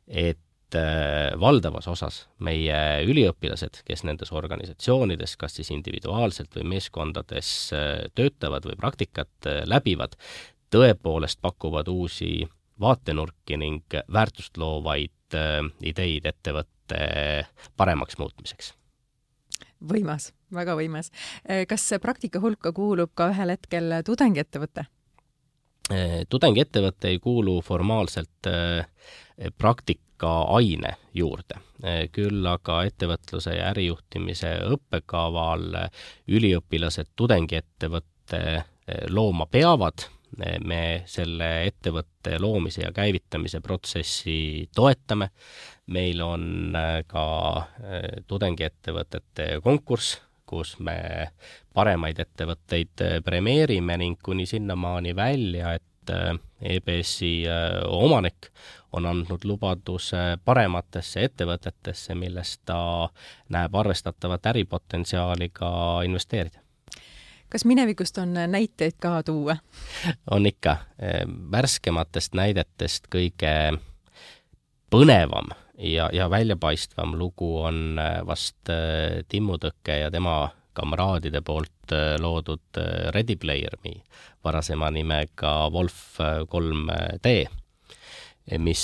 et 0.07 0.44
eh, 0.79 1.35
valdavas 1.41 1.89
osas 1.91 2.25
meie 2.45 3.05
üliõpilased, 3.07 3.83
kes 3.87 4.05
nendes 4.05 4.33
organisatsioonides, 4.33 5.37
kas 5.41 5.57
siis 5.59 5.71
individuaalselt 5.75 6.55
või 6.59 6.75
meeskondades 6.77 7.55
eh, 7.73 8.05
töötavad 8.15 8.67
või 8.69 8.77
praktikat 8.81 9.51
läbivad, 9.71 10.19
tõepoolest 10.75 11.41
pakuvad 11.43 11.89
uusi 11.89 12.45
vaatenurki 12.81 13.59
ning 13.61 13.99
väärtust 14.13 14.57
loovaid 14.59 15.37
äh, 15.37 15.61
ideid 15.83 16.27
ettevõtte 16.27 16.99
paremaks 17.77 18.19
muutmiseks. 18.19 18.75
võimas, 19.85 20.33
väga 20.55 20.75
võimas. 20.79 21.11
Äh, 21.49 21.65
kas 21.69 21.87
praktika 22.03 22.41
hulka 22.41 22.73
kuulub 22.73 23.15
ka 23.15 23.31
ühel 23.33 23.55
hetkel 23.55 24.01
tudengiettevõte? 24.05 24.87
Äh, 25.93 26.25
tudengiettevõte 26.29 27.13
ei 27.13 27.19
kuulu 27.19 27.61
formaalselt 27.63 28.51
praktikaaine 30.15 30.97
juurde, 31.15 31.59
küll 32.13 32.47
aga 32.47 32.85
ettevõtluse 32.87 33.55
ja 33.57 33.71
ärijuhtimise 33.73 34.61
õppekaval 34.71 35.91
üliõpilased 36.29 37.15
tudengiettevõtte 37.17 38.65
looma 39.11 39.47
peavad. 39.47 40.07
Me 40.65 41.05
selle 41.07 41.67
ettevõtte 41.69 42.41
loomise 42.41 42.83
ja 42.83 42.91
käivitamise 42.93 43.61
protsessi 43.61 44.69
toetame, 44.75 45.29
meil 45.87 46.21
on 46.25 46.75
äh, 46.75 47.05
ka 47.07 47.27
äh, 47.59 48.09
tudengiettevõtete 48.27 49.61
konkurss, 49.63 50.19
kus 50.45 50.81
me 50.81 51.31
paremaid 51.73 52.19
ettevõtteid 52.19 53.23
premeerime 53.25 53.97
ning 53.97 54.19
kuni 54.19 54.47
sinnamaani 54.47 55.15
välja, 55.15 55.77
et 55.79 56.11
EBS-i 56.61 57.47
omanik 57.87 58.51
on 58.95 59.07
andnud 59.11 59.45
lubaduse 59.45 60.39
parematesse 60.45 61.25
ettevõtetesse, 61.29 62.15
milles 62.15 62.59
ta 62.65 63.09
näeb 63.55 63.75
arvestatavat 63.75 64.47
äripotentsiaali 64.55 65.51
ka 65.53 65.71
investeerida 66.07 66.61
kas 67.55 67.65
minevikust 67.65 68.19
on 68.19 68.33
näiteid 68.51 68.97
ka 68.99 69.23
tuua? 69.23 69.57
on 70.31 70.47
ikka. 70.47 70.77
värskematest 71.53 72.35
näidetest 72.35 73.07
kõige 73.13 73.53
põnevam 74.91 75.53
ja, 75.79 76.11
ja 76.13 76.31
väljapaistvam 76.31 77.15
lugu 77.19 77.59
on 77.63 77.99
äh, 77.99 78.27
vast 78.27 78.71
äh, 78.71 79.25
Timmu 79.29 79.59
Tõkke 79.59 79.99
ja 80.05 80.11
tema 80.11 80.49
kamraadide 80.75 81.43
poolt 81.43 81.93
äh, 81.93 82.15
loodud 82.21 82.81
Ready 83.15 83.37
Player 83.37 83.77
Me, 83.85 83.97
varasema 84.45 84.91
nimega 84.95 85.55
Wolf 85.73 86.19
3D, 86.51 87.35
mis 88.61 88.83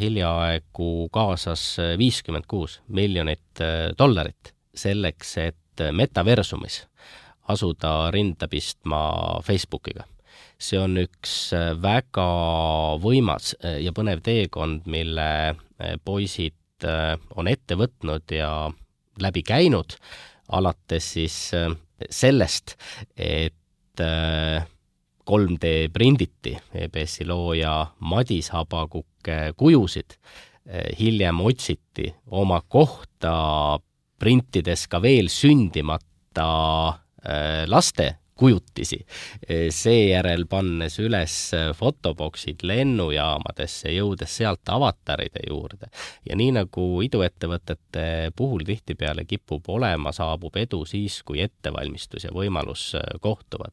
hiljaaegu 0.00 1.08
kaasas 1.12 1.76
viiskümmend 2.00 2.46
kuus 2.48 2.78
miljonit 2.88 3.60
dollarit 3.98 4.54
selleks, 4.72 5.34
et 5.42 5.84
metaversumis 5.92 6.78
asuda 7.48 8.10
rinda 8.14 8.48
pistma 8.48 9.02
Facebookiga. 9.44 10.06
see 10.62 10.78
on 10.78 10.94
üks 10.94 11.50
äh, 11.58 11.72
väga 11.82 12.24
võimas 13.02 13.48
äh, 13.66 13.80
ja 13.82 13.90
põnev 13.90 14.20
teekond, 14.22 14.84
mille 14.86 15.24
äh, 15.50 15.96
poisid 16.04 16.54
on 16.82 17.46
ette 17.46 17.76
võtnud 17.78 18.32
ja 18.34 18.70
läbi 19.22 19.42
käinud, 19.46 19.94
alates 20.50 21.12
siis 21.14 21.36
sellest, 22.10 22.74
et 23.14 24.02
3D 25.28 25.92
prinditi 25.92 26.56
EBS-i 26.74 27.26
looja 27.28 27.76
Madis 28.00 28.50
Habakuk 28.50 29.30
kujusid, 29.56 30.16
hiljem 30.98 31.40
otsiti 31.46 32.08
oma 32.30 32.58
kohta 32.68 33.78
printides 34.18 34.88
ka 34.90 34.98
veel 35.02 35.30
sündimata 35.30 36.48
Äh, 37.28 37.68
laste 37.68 38.16
kujutisi, 38.34 39.06
äh, 39.50 39.68
seejärel 39.70 40.42
pannes 40.50 40.96
üles 40.98 41.34
fotoboksid 41.78 42.64
lennujaamadesse, 42.66 43.92
jõudes 43.94 44.32
sealt 44.40 44.66
avataride 44.66 45.44
juurde. 45.46 45.86
ja 46.26 46.34
nii, 46.36 46.50
nagu 46.56 46.86
iduettevõtete 47.06 48.32
puhul 48.34 48.64
tihtipeale 48.66 49.24
kipub 49.24 49.70
olema, 49.70 50.10
saabub 50.10 50.56
edu 50.56 50.82
siis, 50.84 51.22
kui 51.22 51.40
ettevalmistus 51.46 52.24
ja 52.24 52.34
võimalus 52.34 52.96
kohtuvad. 53.20 53.70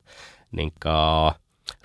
Ning 0.52 0.74
ka 0.80 1.36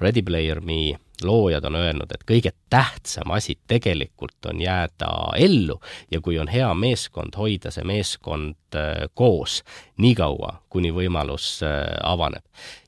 Ready 0.00 0.22
Player 0.22 0.60
Me 0.60 0.96
loojad 1.22 1.64
on 1.64 1.74
öelnud, 1.78 2.10
et 2.10 2.24
kõige 2.26 2.50
tähtsam 2.70 3.30
asi 3.30 3.58
tegelikult 3.66 4.46
on 4.50 4.60
jääda 4.60 5.10
ellu 5.38 5.80
ja 6.10 6.20
kui 6.20 6.38
on 6.38 6.48
hea 6.48 6.68
meeskond, 6.74 7.36
hoida 7.38 7.70
see 7.70 7.84
meeskond 7.86 8.76
äh, 8.76 9.06
koos 9.14 9.62
niikaua, 10.02 10.56
kuni 10.68 10.90
võimalus 10.94 11.60
äh, 11.62 11.84
avaneb. 12.02 12.44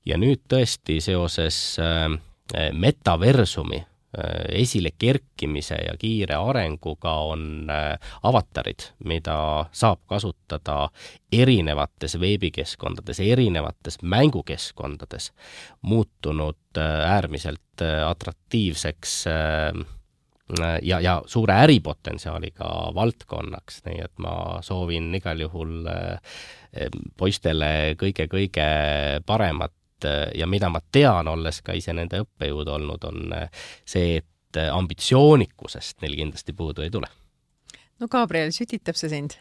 ja 0.06 0.18
nüüd 0.18 0.42
tõesti 0.48 1.00
seoses 1.00 1.78
äh, 1.78 2.10
metaversumi 2.72 3.84
esile 4.48 4.90
kerkimise 4.98 5.78
ja 5.86 5.96
kiire 5.98 6.38
arenguga 6.40 7.12
on 7.28 7.70
äh, 7.70 8.12
avatarid, 8.22 8.90
mida 9.04 9.36
saab 9.72 10.02
kasutada 10.08 10.88
erinevates 11.32 12.16
veebikeskkondades, 12.20 13.20
erinevates 13.20 14.00
mängukeskkondades, 14.02 15.32
muutunud 15.82 16.80
äh, 16.80 17.10
äärmiselt 17.16 17.60
atraktiivseks 18.06 19.26
ja, 20.82 21.00
ja 21.00 21.22
suure 21.28 21.58
äripotentsiaaliga 21.66 22.68
valdkonnaks, 22.96 23.82
nii 23.84 23.98
et 24.00 24.14
ma 24.22 24.62
soovin 24.64 25.10
igal 25.18 25.42
juhul 25.44 25.84
poistele 27.20 27.68
kõige-kõige 28.00 28.68
paremat 29.28 29.76
Äh, 30.04 30.30
ja 30.34 30.46
mida 30.46 30.68
ma 30.72 30.82
tean, 30.92 31.28
olles 31.28 31.62
ka 31.64 31.76
ise 31.76 31.94
nende 31.96 32.20
õppejõud 32.24 32.68
olnud, 32.68 33.04
on 33.08 33.32
äh, 33.32 33.66
see, 33.88 34.18
et 34.20 34.60
äh, 34.60 34.68
ambitsioonikusest 34.74 36.02
neil 36.04 36.18
kindlasti 36.18 36.52
puudu 36.56 36.84
ei 36.84 36.92
tule. 36.92 37.08
no 38.00 38.08
Gabriel, 38.12 38.52
sütitab 38.52 38.98
see 39.00 39.12
sind? 39.12 39.38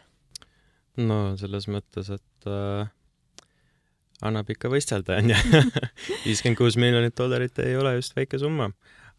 no 0.96 1.36
selles 1.36 1.68
mõttes, 1.68 2.08
et 2.14 2.48
äh, 2.48 2.88
annab 4.24 4.50
ikka 4.52 4.70
võistelda, 4.72 5.20
onju. 5.20 5.36
viiskümmend 6.26 6.58
kuus 6.58 6.78
miljonit 6.80 7.16
dollarit 7.18 7.58
ei 7.64 7.76
ole 7.76 7.96
just 7.98 8.16
väike 8.16 8.40
summa. 8.40 8.70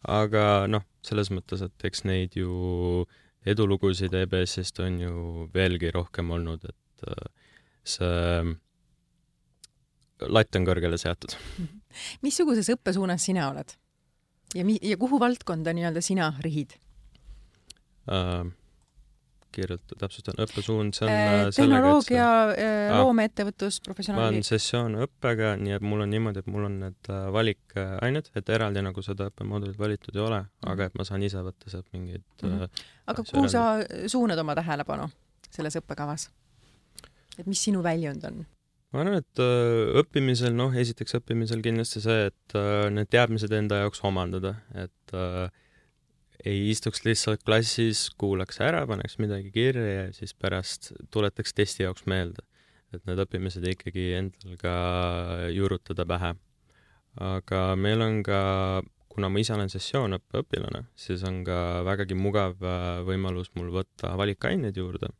aga 0.08 0.66
noh, 0.70 0.84
selles 1.06 1.30
mõttes, 1.34 1.62
et 1.62 1.86
eks 1.90 2.04
neid 2.06 2.36
ju 2.38 3.06
edulugusid 3.48 4.14
EBS-ist 4.14 4.78
on 4.82 5.00
ju 5.00 5.50
veelgi 5.54 5.90
rohkem 5.94 6.30
olnud, 6.34 6.66
et 6.66 7.10
äh, 7.10 7.52
see 7.86 8.56
latt 10.26 10.56
on 10.56 10.66
kõrgele 10.66 10.98
seatud. 11.00 11.36
missuguses 12.26 12.70
õppesuunas 12.74 13.24
sina 13.24 13.50
oled? 13.50 13.76
ja 14.54 14.64
mi-, 14.64 14.80
ja 14.82 14.96
kuhu 14.96 15.20
valdkonda 15.20 15.74
nii-öelda 15.76 16.04
sina 16.04 16.32
rihid 16.44 16.78
uh,? 18.10 18.48
kiirelt 19.58 19.94
täpsustan, 19.98 20.36
õppesuund, 20.44 20.94
see 20.94 21.06
on 21.06 21.12
äh, 21.14 21.46
tehnoloogia 21.56 22.26
äh,, 22.52 22.90
loomeettevõtlus, 23.00 23.80
professionaali? 23.84 24.26
ma 24.26 24.34
olen 24.34 24.46
sessioonõppega, 24.46 25.54
nii 25.62 25.76
et 25.78 25.86
mul 25.88 26.04
on 26.04 26.12
niimoodi, 26.12 26.42
et 26.44 26.50
mul 26.52 26.66
on 26.68 26.76
need 26.84 27.10
äh, 27.12 27.24
valikained, 27.34 28.28
et 28.38 28.52
eraldi 28.54 28.82
nagu 28.84 29.04
seda 29.04 29.30
õppemoodulit 29.32 29.80
valitud 29.80 30.14
ei 30.14 30.22
ole 30.22 30.42
-hmm. 30.42 30.72
aga 30.72 30.90
et 30.90 31.00
ma 31.00 31.08
saan 31.08 31.24
ise 31.26 31.42
võtta 31.42 31.72
sealt 31.72 31.88
mingeid 31.96 32.26
mm 32.42 32.52
-hmm. 32.52 32.68
äh, 32.68 32.84
aga 33.14 33.24
kuhu 33.32 33.48
sa 33.48 33.64
suunad 34.06 34.38
oma 34.38 34.54
tähelepanu 34.54 35.08
selles 35.50 35.80
õppekavas? 35.80 36.28
et 37.38 37.46
mis 37.46 37.64
sinu 37.64 37.82
väljund 37.82 38.24
on? 38.24 38.46
Ma 38.92 39.02
arvan, 39.02 39.20
et 39.20 39.40
äh, 39.42 39.94
õppimisel, 40.00 40.54
noh, 40.56 40.72
esiteks 40.80 41.18
õppimisel 41.18 41.62
kindlasti 41.64 42.00
see, 42.04 42.28
et 42.30 42.56
äh, 42.56 42.88
need 42.92 43.10
teadmised 43.12 43.52
enda 43.52 43.82
jaoks 43.82 44.00
omandada, 44.08 44.54
et 44.72 45.16
äh, 45.16 45.48
ei 46.48 46.68
istuks 46.70 47.02
lihtsalt 47.04 47.42
klassis, 47.44 48.06
kuulaks 48.20 48.60
ära, 48.64 48.84
paneks 48.88 49.18
midagi 49.20 49.52
kirja 49.52 49.86
ja 49.88 50.04
siis 50.16 50.32
pärast 50.38 50.92
tuletaks 51.12 51.56
testi 51.56 51.84
jaoks 51.84 52.06
meelde. 52.08 52.44
et 52.88 53.02
need 53.04 53.18
õppimised 53.20 53.64
ikkagi 53.68 54.04
endal 54.16 54.54
ka 54.56 54.74
juurutada 55.52 56.06
pähe. 56.08 56.30
aga 57.20 57.58
meil 57.76 58.00
on 58.00 58.22
ka, 58.24 58.38
kuna 59.12 59.28
ma 59.28 59.42
ise 59.42 59.52
olen 59.52 59.68
sessioonõppe 59.68 60.40
õpilane, 60.40 60.86
siis 60.96 61.24
on 61.28 61.42
ka 61.44 61.82
vägagi 61.84 62.16
mugav 62.16 62.56
võimalus 63.04 63.50
mul 63.58 63.68
võtta 63.74 64.14
valikaineid 64.16 64.80
juurde 64.80 65.12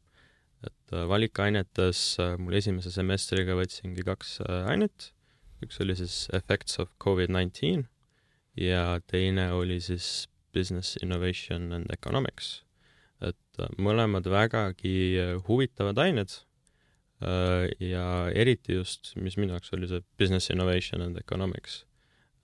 et 0.88 0.96
äh, 0.96 1.09
valikainetes 1.09 2.18
äh, 2.18 2.37
mul 2.40 2.57
esimese 2.57 2.90
semestriga 2.90 3.57
võtsingi 3.59 4.05
kaks 4.07 4.40
äh, 4.40 4.64
ainet, 4.72 5.12
üks 5.64 5.81
oli 5.83 5.96
siis 5.98 6.29
Effects 6.33 6.79
of 6.81 6.90
Covid-19 7.03 7.85
ja 8.57 9.01
teine 9.07 9.53
oli 9.53 9.81
siis 9.81 10.29
Business 10.55 10.96
Innovation 11.03 11.72
and 11.72 11.92
Economics. 11.92 12.64
et 13.20 13.59
mõlemad 13.83 14.22
vägagi 14.31 15.18
huvitavad 15.48 15.98
ained 15.98 16.37
ja 17.83 18.05
eriti 18.31 18.77
just, 18.77 19.16
mis 19.18 19.35
minu 19.35 19.57
jaoks 19.57 19.72
oli 19.74 19.88
see 19.90 20.05
Business 20.18 20.51
Innovation 20.55 21.03
and 21.03 21.18
Economics. 21.18 21.85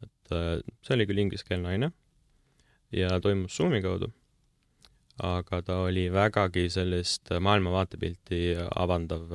et 0.02 0.34
see 0.82 0.96
oli 0.96 1.06
küll 1.06 1.22
ingliskeelne 1.22 1.70
aine 1.70 1.92
ja 2.90 3.20
toimus 3.22 3.54
Zoomi 3.54 3.80
kaudu 3.86 4.10
aga 5.22 5.60
ta 5.62 5.76
oli 5.86 6.08
vägagi 6.12 6.66
sellist 6.70 7.30
maailmavaatepilti 7.40 8.40
avandav, 8.76 9.28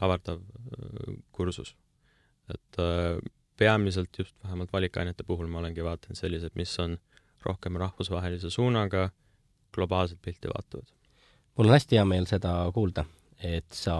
avardav 0.00 0.40
äh, 0.40 1.14
kursus. 1.32 1.74
et 2.52 2.78
äh, 2.78 3.16
peamiselt 3.56 4.18
just 4.18 4.36
vähemalt 4.44 4.72
valikainete 4.72 5.24
puhul 5.24 5.46
ma 5.46 5.58
olengi 5.58 5.84
vaadanud 5.84 6.18
sellised, 6.18 6.52
mis 6.54 6.78
on 6.80 6.98
rohkem 7.46 7.76
rahvusvahelise 7.76 8.50
suunaga, 8.50 9.10
globaalset 9.74 10.18
pilti 10.22 10.48
vaatavad. 10.48 10.92
mul 11.56 11.66
on 11.66 11.72
hästi 11.72 11.96
hea 11.96 12.04
meel 12.04 12.26
seda 12.26 12.52
kuulda, 12.74 13.04
et 13.38 13.72
sa 13.72 13.96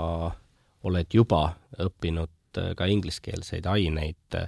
oled 0.83 1.15
juba 1.15 1.57
õppinud 1.81 2.61
äh, 2.61 2.75
ka 2.77 2.87
ingliskeelseid 2.87 3.67
aineid. 3.67 4.41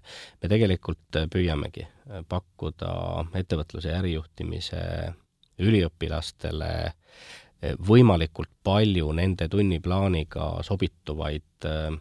me 0.42 0.48
tegelikult 0.48 1.22
püüamegi 1.32 1.88
pakkuda 2.28 2.94
ettevõtluse 3.40 3.88
ja 3.88 4.02
ärijuhtimise 4.04 5.14
üliõpilastele 5.62 6.70
eh, 6.84 7.74
võimalikult 7.78 8.50
palju 8.64 9.12
nende 9.14 9.48
tunniplaaniga 9.50 10.48
sobituvaid 10.66 11.68
eh, 11.68 11.94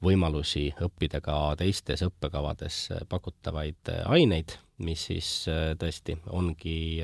võimalusi 0.00 0.70
õppida 0.80 1.20
ka 1.24 1.54
teistes 1.60 2.04
õppekavades 2.06 2.82
eh, 2.94 3.04
pakutavaid 3.08 3.92
aineid, 4.06 4.56
mis 4.80 5.02
siis 5.10 5.28
tõesti 5.76 6.14
ongi 6.32 7.02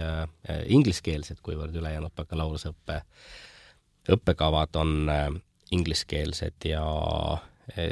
ingliskeelsed, 0.73 1.43
kuivõrd 1.45 1.77
ülejäänud 1.77 2.15
bakalaureuseõppe 2.17 3.03
õppekavad 4.15 4.79
on 4.81 5.11
ingliskeelsed 5.77 6.65
ja 6.71 6.87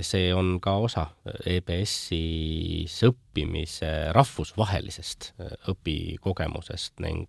see 0.00 0.30
on 0.32 0.54
ka 0.64 0.78
osa 0.86 1.04
EBS-is 1.44 2.96
õppimise 3.10 3.92
rahvusvahelisest 4.16 5.34
õpikogemusest 5.68 7.04
ning 7.04 7.28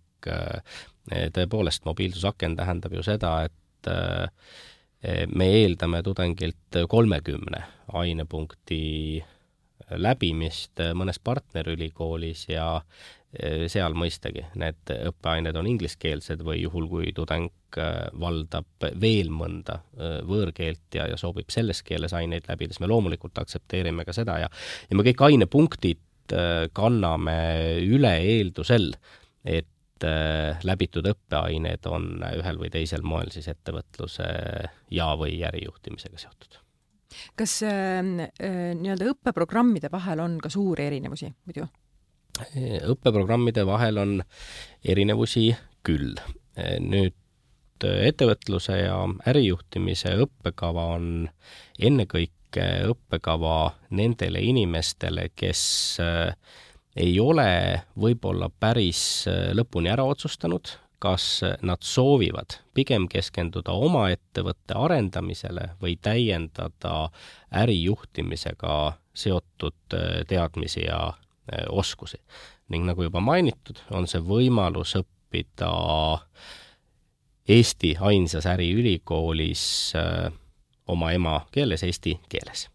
Eh, 1.12 1.28
tõepoolest, 1.30 1.84
mobiilsusaken 1.86 2.56
tähendab 2.58 2.94
ju 2.98 3.04
seda, 3.06 3.36
et 3.46 3.90
eh, 3.92 5.26
me 5.30 5.52
eeldame 5.62 6.02
tudengilt 6.04 6.80
kolmekümne 6.90 7.60
ainepunkti 7.94 9.22
läbimist 10.02 10.82
mõnes 10.98 11.20
partnerülikoolis 11.22 12.48
ja 12.50 12.70
eh, 13.38 13.68
seal 13.70 13.94
mõistagi 13.94 14.48
need 14.58 14.96
õppeained 15.12 15.60
on 15.62 15.70
ingliskeelsed 15.70 16.42
või 16.48 16.64
juhul, 16.64 16.90
kui 16.90 17.14
tudeng 17.14 17.54
valdab 18.18 18.88
veel 19.04 19.30
mõnda 19.36 19.82
võõrkeelt 20.26 20.96
ja, 20.96 21.10
ja 21.12 21.18
soovib 21.20 21.50
selles 21.52 21.84
keeles 21.84 22.14
aineid 22.16 22.48
läbida, 22.48 22.72
siis 22.72 22.80
me 22.82 22.88
loomulikult 22.88 23.38
aktsepteerime 23.44 24.08
ka 24.08 24.16
seda 24.16 24.40
ja 24.46 24.50
ja 24.90 24.98
me 24.98 25.04
kõik 25.04 25.26
ainepunktid 25.28 26.34
kanname 26.74 27.36
üle 27.84 28.14
eeldusel, 28.32 28.94
et 29.44 29.68
läbitud 30.04 31.08
õppeained 31.08 31.88
on 31.88 32.20
ühel 32.36 32.60
või 32.60 32.70
teisel 32.74 33.06
moel 33.08 33.32
siis 33.32 33.48
ettevõtluse 33.48 34.28
ja 34.92 35.08
või 35.16 35.40
ärijuhtimisega 35.48 36.20
seotud. 36.20 36.60
kas 37.36 37.62
äh, 37.64 38.00
äh, 38.44 38.76
nii-öelda 38.76 39.08
õppeprogrammide 39.14 39.92
vahel 39.92 40.20
on 40.20 40.40
ka 40.44 40.50
suuri 40.50 40.90
erinevusi 40.90 41.32
muidu? 41.46 41.68
õppeprogrammide 42.92 43.64
vahel 43.66 43.98
on 43.98 44.18
erinevusi 44.84 45.56
küll. 45.84 46.16
nüüd 46.80 47.16
ettevõtluse 47.84 48.78
ja 48.80 49.00
ärijuhtimise 49.28 50.16
õppekava 50.24 50.86
on 50.96 51.08
ennekõike 51.80 52.68
õppekava 52.92 53.76
nendele 53.96 54.42
inimestele, 54.42 55.30
kes 55.36 55.64
äh, 56.00 56.36
ei 56.96 57.20
ole 57.20 57.82
võib-olla 58.00 58.50
päris 58.50 59.26
äh, 59.28 59.52
lõpuni 59.56 59.92
ära 59.92 60.06
otsustanud, 60.08 60.72
kas 61.00 61.44
nad 61.62 61.84
soovivad 61.84 62.56
pigem 62.74 63.06
keskenduda 63.12 63.76
oma 63.76 64.08
ettevõtte 64.14 64.78
arendamisele 64.80 65.74
või 65.82 65.98
täiendada 66.02 67.10
ärijuhtimisega 67.64 68.96
seotud 69.14 69.98
äh, 69.98 70.22
teadmisi 70.28 70.86
ja 70.88 71.02
äh, 71.12 71.66
oskusi. 71.70 72.22
ning 72.70 72.86
nagu 72.88 73.04
juba 73.04 73.20
mainitud, 73.22 73.78
on 73.92 74.08
see 74.08 74.22
võimalus 74.22 74.96
õppida 74.98 75.70
Eesti 77.46 77.92
ainsas 78.02 78.48
äriülikoolis 78.50 79.94
oma 80.90 81.12
emakeeles, 81.14 81.84
eesti 81.86 82.16
keeles 82.30 82.66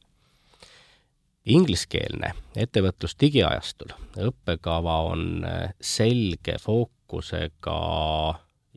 ingliskeelne 1.48 2.32
ettevõtlus 2.56 3.16
digiajastul, 3.20 3.94
õppekava 4.28 4.96
on 5.08 5.44
äh, 5.44 5.72
selge 5.80 6.58
fookusega 6.60 7.78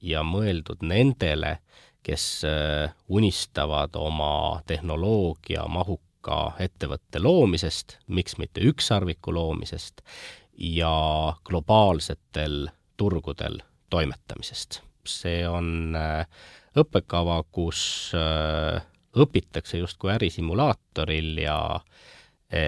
ja 0.03 0.23
mõeldud 0.23 0.85
nendele, 0.87 1.57
kes 2.03 2.43
äh, 2.47 2.93
unistavad 3.07 3.95
oma 3.99 4.61
tehnoloogia 4.67 5.67
mahuka 5.67 6.53
ettevõtte 6.63 7.19
loomisest, 7.19 7.97
miks 8.07 8.37
mitte 8.39 8.63
ükssarviku 8.63 9.33
loomisest, 9.35 10.01
ja 10.55 11.33
globaalsetel 11.43 12.67
turgudel 12.97 13.59
toimetamisest. 13.89 14.81
see 15.03 15.43
on 15.47 15.95
äh, 15.99 16.27
õppekava, 16.79 17.43
kus 17.51 18.13
õpitakse 19.13 19.77
justkui 19.77 20.13
ärisimulaatoril 20.13 21.41
ja 21.43 21.57
äh, 21.75 22.13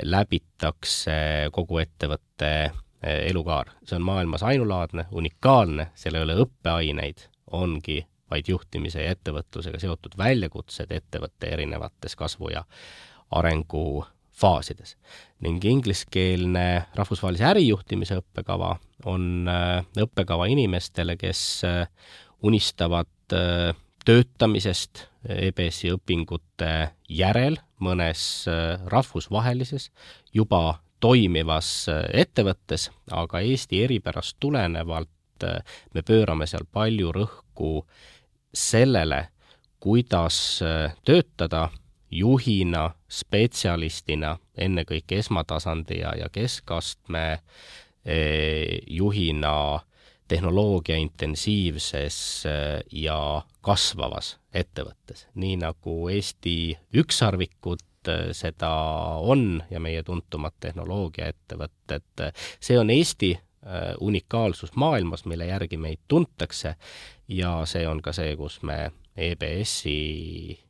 läbitakse 0.03 1.49
kogu 1.53 1.79
ettevõtte 1.83 2.49
eh, 2.65 3.27
elukaar. 3.29 3.71
see 3.83 3.97
on 3.99 4.05
maailmas 4.07 4.43
ainulaadne, 4.43 5.05
unikaalne, 5.11 5.91
seal 5.95 6.17
ei 6.17 6.25
ole 6.25 6.37
õppeaineid, 6.45 7.27
ongi 7.51 8.01
vaid 8.31 8.49
juhtimise 8.49 9.03
ja 9.03 9.13
ettevõtlusega 9.13 9.79
seotud 9.79 10.17
väljakutsed 10.17 10.91
ettevõtte 10.91 11.51
erinevates 11.53 12.15
kasvu- 12.15 12.51
ja 12.53 12.63
arengufaasides. 13.31 14.97
ning 15.39 15.65
ingliskeelne 15.65 16.85
rahvusvahelise 16.95 17.45
ärijuhtimise 17.45 18.17
õppekava 18.21 18.75
on 19.05 19.47
eh, 19.47 19.83
õppekava 20.01 20.49
inimestele, 20.49 21.17
kes 21.17 21.61
unistavad 22.41 23.07
töötamisest 24.05 25.05
EBS-i 25.25 25.91
õpingute 25.95 26.71
järel 27.09 27.57
mõnes 27.81 28.45
äh, 28.49 28.79
rahvusvahelises 28.91 29.89
juba 30.33 30.79
toimivas 31.03 31.87
äh, 31.91 32.03
ettevõttes, 32.25 32.89
aga 33.11 33.41
Eesti 33.41 33.83
eripärast 33.85 34.37
tulenevalt 34.39 35.09
me 35.93 36.01
pöörame 36.07 36.45
seal 36.47 36.63
palju 36.71 37.09
rõhku 37.11 37.81
sellele, 38.55 39.25
kuidas 39.83 40.37
töötada 41.03 41.65
juhina, 42.07 42.85
spetsialistina, 43.11 44.37
ennekõike 44.55 45.19
esmatasandi 45.19 45.99
ja, 45.99 46.13
ja 46.15 46.29
keskastme 46.31 47.25
juhina 48.87 49.51
tehnoloogia 50.27 50.97
intensiivses 50.97 52.17
ja 52.91 53.19
kasvavas 53.65 54.35
ettevõttes, 54.53 55.27
nii 55.35 55.57
nagu 55.61 55.95
Eesti 56.13 56.75
ükssarvikud 56.97 57.83
äh, 58.09 58.29
seda 58.37 58.71
on 59.21 59.63
ja 59.69 59.81
meie 59.83 60.03
tuntumad 60.03 60.55
tehnoloogiaettevõtted, 60.63 62.27
see 62.59 62.77
on 62.79 62.93
Eesti 62.93 63.33
äh, 63.35 63.93
unikaalsus 64.01 64.75
maailmas, 64.75 65.25
mille 65.25 65.49
järgi 65.49 65.77
meid 65.77 66.03
tuntakse 66.07 66.75
ja 67.27 67.57
see 67.69 67.87
on 67.87 68.01
ka 68.05 68.13
see, 68.15 68.35
kus 68.39 68.61
me 68.63 68.91
EBS-i 69.15 70.61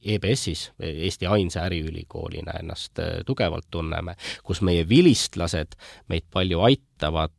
EBS-is, 0.00 0.70
Eesti 0.80 1.26
ainsa 1.28 1.66
äriülikoolina 1.68 2.54
ennast 2.60 2.98
tugevalt 3.26 3.66
tunneme, 3.70 4.14
kus 4.44 4.62
meie 4.64 4.86
vilistlased 4.88 5.76
meid 6.08 6.24
palju 6.32 6.62
aitavad, 6.64 7.34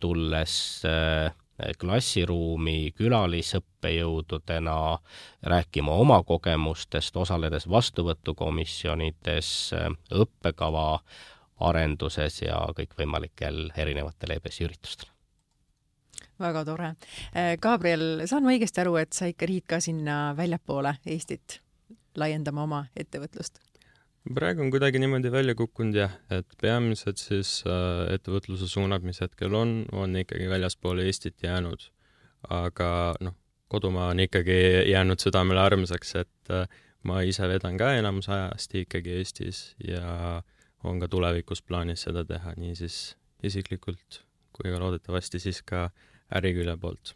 tulles 0.00 0.82
klassiruumi 1.80 2.92
külalisõppejõududena, 2.98 4.76
rääkima 5.42 5.94
oma 5.96 6.20
kogemustest, 6.28 7.16
osaledes 7.16 7.64
vastuvõtukomisjonides, 7.70 9.50
õppekava 10.12 10.86
arenduses 11.64 12.42
ja 12.42 12.60
kõikvõimalikel 12.76 13.70
erinevatel 13.76 14.36
EBS-i 14.36 14.68
üritustel 14.68 15.12
väga 16.40 16.64
tore. 16.68 16.90
Gabriel, 17.60 18.26
saan 18.28 18.44
ma 18.44 18.52
õigesti 18.52 18.82
aru, 18.82 18.96
et 19.00 19.16
sa 19.16 19.28
ikka 19.30 19.48
riid 19.48 19.64
ka 19.68 19.80
sinna 19.80 20.34
väljapoole 20.36 20.98
Eestit 21.08 21.60
laiendama 22.16 22.66
oma 22.66 22.82
ettevõtlust? 22.96 23.60
Praegu 24.34 24.62
on 24.64 24.70
kuidagi 24.70 24.98
niimoodi 24.98 25.30
välja 25.32 25.54
kukkunud 25.54 25.96
jah, 25.96 26.14
et 26.30 26.56
peamiselt 26.62 27.20
siis 27.22 27.60
äh, 27.68 28.06
ettevõtluse 28.14 28.68
suunad, 28.70 29.04
mis 29.06 29.20
hetkel 29.22 29.54
on, 29.54 29.84
on 29.92 30.16
ikkagi 30.16 30.48
väljaspoole 30.50 31.06
Eestit 31.06 31.42
jäänud. 31.42 31.90
aga 32.50 32.88
noh, 33.20 33.34
kodumaa 33.68 34.10
on 34.14 34.20
ikkagi 34.22 34.58
jäänud 34.90 35.18
südamele 35.22 35.60
armsaks, 35.60 36.14
et 36.22 36.50
äh, 36.50 36.66
ma 37.02 37.22
ise 37.22 37.48
vedan 37.48 37.78
ka 37.78 37.92
enamus 37.98 38.28
ajast 38.28 38.74
ikkagi 38.74 39.18
Eestis 39.20 39.74
ja 39.82 40.42
on 40.84 41.00
ka 41.00 41.08
tulevikus 41.08 41.62
plaanis 41.62 42.06
seda 42.06 42.24
teha, 42.24 42.54
nii 42.56 42.74
siis 42.78 43.16
isiklikult 43.42 44.22
kui 44.56 44.72
ka 44.72 44.80
loodetavasti 44.80 45.40
siis 45.42 45.62
ka 45.62 45.90
ärikülje 46.34 46.76
poolt. 46.80 47.14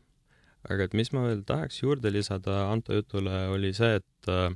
aga 0.68 0.84
et 0.84 0.94
mis 0.94 1.12
ma 1.16 1.24
veel 1.24 1.42
tahaks 1.46 1.82
juurde 1.82 2.12
lisada 2.12 2.66
Anto 2.70 2.94
jutule, 2.94 3.46
oli 3.48 3.72
see, 3.74 3.96
et 3.96 4.28
äh, 4.28 4.50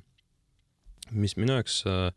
mis 1.11 1.37
minu 1.41 1.57
jaoks 1.57 1.83
äh, 1.89 2.11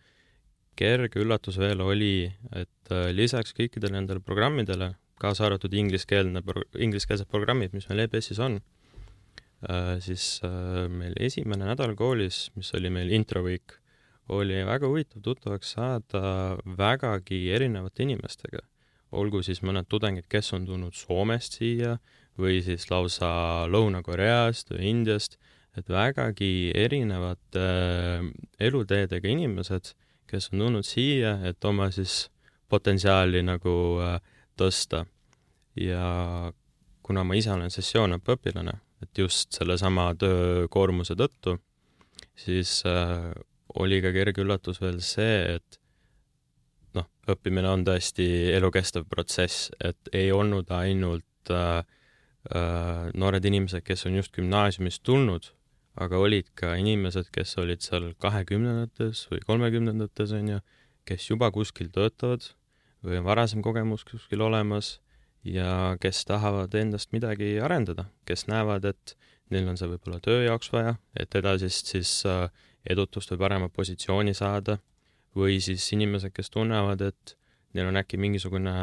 kerge 0.77 1.21
üllatus 1.23 1.57
veel 1.61 1.81
oli, 1.83 2.29
et 2.55 2.93
äh, 2.93 3.09
lisaks 3.15 3.55
kõikidele 3.57 3.97
nendele 3.97 4.23
programmidele, 4.23 4.93
kaasa 5.21 5.47
arvatud 5.47 5.73
ingliskeelne, 5.73 6.43
ingliskeelsed 6.77 7.29
programmid, 7.31 7.73
mis 7.73 7.89
meil 7.89 8.05
EBS-is 8.05 8.37
on, 8.43 8.59
siis 10.05 10.43
meil 10.93 11.15
esimene 11.25 11.65
nädal 11.65 11.95
koolis, 11.97 12.51
mis 12.53 12.69
oli 12.77 12.91
meil 12.93 13.09
intro 13.17 13.41
week, 13.41 13.73
oli 14.29 14.63
väga 14.65 14.87
huvitav 14.87 15.21
tuttavaks 15.23 15.71
saada 15.77 16.57
vägagi 16.77 17.49
erinevate 17.51 18.03
inimestega. 18.03 18.59
olgu 19.11 19.39
siis 19.41 19.61
mõned 19.63 19.87
tudengid, 19.87 20.25
kes 20.27 20.51
on 20.53 20.65
tulnud 20.67 20.93
Soomest 20.93 21.53
siia 21.55 21.93
või 22.37 22.59
siis 22.61 22.89
lausa 22.91 23.29
Lõuna-Koreast 23.71 24.73
või 24.73 24.89
Indiast, 24.89 25.37
et 25.77 25.87
vägagi 25.89 26.73
erinevate 26.75 27.63
äh, 27.63 28.27
eluteedega 28.59 29.29
inimesed, 29.31 29.93
kes 30.27 30.51
on 30.53 30.65
tulnud 30.65 30.85
siia, 30.85 31.37
et 31.47 31.65
oma 31.65 31.89
siis 31.91 32.27
potentsiaali 32.69 33.43
nagu 33.47 33.75
äh, 34.03 34.17
tõsta. 34.57 35.05
ja 35.77 36.51
kuna 37.05 37.23
ma 37.23 37.37
ise 37.37 37.51
olen 37.53 37.71
sessioonõppeõpilane, 37.71 38.73
et 39.03 39.19
just 39.21 39.53
sellesama 39.55 40.09
töökoormuse 40.19 41.15
tõttu, 41.15 41.57
siis 42.35 42.81
äh, 42.89 43.31
oli 43.79 44.01
ka 44.01 44.11
kerge 44.15 44.43
üllatus 44.43 44.81
veel 44.81 44.99
see, 45.05 45.57
et 45.57 45.79
noh, 46.97 47.07
õppimine 47.29 47.69
on 47.69 47.85
tõesti 47.87 48.27
elukestev 48.57 49.05
protsess, 49.09 49.69
et 49.79 50.11
ei 50.15 50.31
olnud 50.33 50.71
ainult 50.73 51.53
äh, 51.53 51.83
äh, 52.51 53.07
noored 53.13 53.45
inimesed, 53.45 53.85
kes 53.85 54.07
on 54.09 54.17
just 54.19 54.33
gümnaasiumist 54.35 55.03
tulnud, 55.07 55.51
aga 55.97 56.19
olid 56.21 56.49
ka 56.57 56.75
inimesed, 56.79 57.31
kes 57.33 57.55
olid 57.61 57.81
seal 57.85 58.11
kahekümnendates 58.21 59.25
või 59.31 59.41
kolmekümnendates, 59.47 60.33
on 60.37 60.53
ju, 60.55 60.61
kes 61.07 61.29
juba 61.29 61.49
kuskil 61.55 61.89
töötavad 61.93 62.45
või 63.05 63.19
on 63.21 63.27
varasem 63.27 63.63
kogemus 63.65 64.03
kuskil 64.07 64.43
olemas 64.45 64.97
ja 65.47 65.95
kes 66.01 66.25
tahavad 66.27 66.73
endast 66.75 67.13
midagi 67.15 67.55
arendada, 67.63 68.07
kes 68.27 68.47
näevad, 68.51 68.85
et 68.89 69.15
neil 69.53 69.67
on 69.69 69.79
see 69.79 69.89
võib-olla 69.89 70.19
töö 70.23 70.43
jaoks 70.43 70.71
vaja, 70.73 70.97
et 71.15 71.35
edasist 71.39 71.93
siis 71.93 72.11
äh, 72.27 72.49
edutust 72.89 73.31
või 73.33 73.43
paremat 73.45 73.73
positsiooni 73.75 74.33
saada, 74.37 74.77
või 75.37 75.59
siis 75.63 75.85
inimesed, 75.93 76.33
kes 76.35 76.49
tunnevad, 76.51 77.03
et 77.05 77.37
neil 77.77 77.91
on 77.91 77.99
äkki 77.99 78.19
mingisugune 78.19 78.73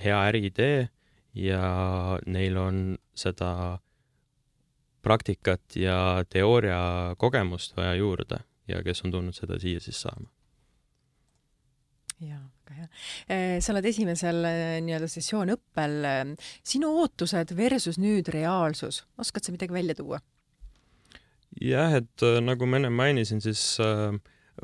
hea 0.00 0.18
äriidee 0.28 0.88
ja 1.34 1.64
neil 2.26 2.58
on 2.60 2.82
seda 3.18 3.80
praktikat 5.04 5.76
ja 5.78 5.98
teooria 6.30 7.14
kogemust 7.20 7.76
vaja 7.76 7.94
juurde 8.00 8.40
ja 8.68 8.82
kes 8.84 9.04
on 9.04 9.12
tulnud 9.14 9.36
seda 9.36 9.58
siia 9.60 9.82
siis 9.84 10.00
saama. 10.04 10.28
jaa, 12.24 12.42
väga 12.64 12.76
hea. 12.80 12.88
Eh, 13.28 13.56
sa 13.60 13.74
oled 13.74 13.88
esimesel 13.90 14.44
eh, 14.48 14.76
nii-öelda 14.84 15.10
sessioonõppel. 15.12 15.98
sinu 16.64 16.94
ootused 17.02 17.56
versus 17.56 17.98
nüüd 18.00 18.30
reaalsus, 18.32 19.04
oskad 19.18 19.44
sa 19.44 19.52
midagi 19.52 19.76
välja 19.76 19.98
tuua? 19.98 20.22
jah, 21.60 21.98
et 22.00 22.22
äh, 22.22 22.40
nagu 22.42 22.66
ma 22.66 22.78
ennem 22.80 22.94
mainisin, 22.96 23.42
siis 23.44 23.62
äh, 23.82 24.14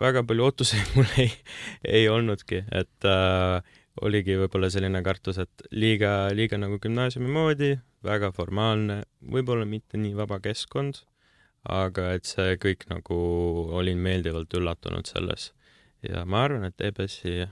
väga 0.01 0.23
palju 0.27 0.49
ootuseid 0.49 0.93
mul 0.97 1.11
ei, 1.21 1.31
ei 1.85 2.09
olnudki, 2.11 2.65
et 2.71 3.09
äh, 3.09 3.61
oligi 4.07 4.37
võib-olla 4.41 4.71
selline 4.73 5.03
kartus, 5.05 5.39
et 5.43 5.65
liiga, 5.71 6.31
liiga 6.37 6.59
nagu 6.61 6.79
gümnaasiumi 6.83 7.31
moodi, 7.33 7.75
väga 8.07 8.33
formaalne, 8.37 9.03
võib-olla 9.21 9.67
mitte 9.69 10.01
nii 10.01 10.15
vaba 10.19 10.41
keskkond, 10.45 11.03
aga 11.69 12.15
et 12.17 12.29
see 12.29 12.57
kõik 12.61 12.87
nagu, 12.93 13.19
olin 13.77 14.01
meeldivalt 14.01 14.55
üllatunud 14.57 15.11
selles. 15.11 15.53
ja 16.01 16.25
ma 16.25 16.47
arvan, 16.47 16.65
et 16.65 16.81
EBS-i 16.81 17.45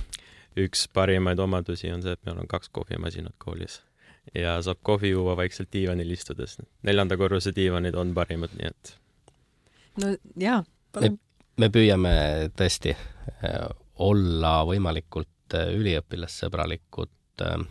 üks 0.64 0.88
parimaid 0.92 1.38
omadusi 1.38 1.92
on 1.94 2.02
see, 2.02 2.16
et 2.16 2.26
meil 2.26 2.42
on 2.42 2.50
kaks 2.50 2.72
kohvimasinat 2.74 3.36
koolis 3.38 3.80
ja 4.34 4.56
saab 4.62 4.78
kohvi 4.82 5.10
juua 5.10 5.36
vaikselt 5.36 5.72
diivanil 5.72 6.10
istudes. 6.10 6.58
neljanda 6.82 7.16
korruse 7.16 7.52
diivanid 7.54 7.94
on 7.94 8.14
parimad, 8.14 8.54
nii 8.58 8.70
et. 8.70 8.94
no 10.02 10.14
jaa, 10.38 10.62
palun. 10.92 11.18
me 11.58 11.68
püüame 11.74 12.14
tõesti 12.58 12.94
äh, 12.94 13.68
olla 13.98 14.62
võimalikult 14.68 15.31
üliõpilassõbralikud 15.54 17.44
äh, 17.46 17.64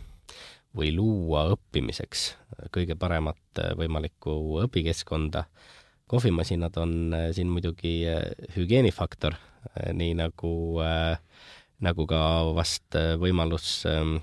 või 0.76 0.94
luua 0.96 1.46
õppimiseks 1.52 2.32
kõige 2.72 2.96
paremat 2.96 3.60
võimalikku 3.76 4.62
õpikeskkonda. 4.64 5.44
kohvimasinad 6.06 6.76
on 6.76 7.14
siin 7.32 7.48
muidugi 7.48 8.04
hügieenifaktor, 8.56 9.34
nii 9.92 10.14
nagu, 10.16 10.52
nagu 11.80 12.06
ka 12.08 12.20
vast 12.56 12.96
võimalus 13.20 13.82
ähm, 13.88 14.16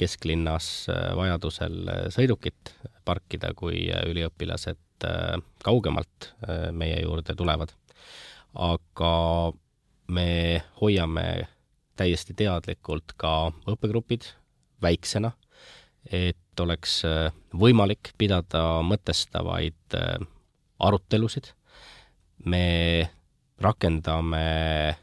kesklinnas 0.00 0.88
äh, 0.88 1.12
vajadusel 1.16 1.88
äh, 1.88 2.04
sõidukit 2.14 2.74
parkida, 3.08 3.52
kui 3.56 3.88
äh, 3.92 4.04
üliõpilased 4.10 4.78
kaugemalt 5.64 6.26
meie 6.76 6.98
juurde 7.00 7.32
tulevad. 7.32 7.70
aga 8.52 9.12
me 10.12 10.60
hoiame 10.76 11.24
täiesti 12.00 12.34
teadlikult 12.36 13.12
ka 13.20 13.50
õppegrupid 13.68 14.30
väiksena, 14.82 15.34
et 16.08 16.60
oleks 16.60 17.02
võimalik 17.52 18.14
pidada 18.18 18.80
mõtestavaid 18.86 19.96
arutelusid. 20.80 21.52
me 22.44 23.10
rakendame 23.60 24.96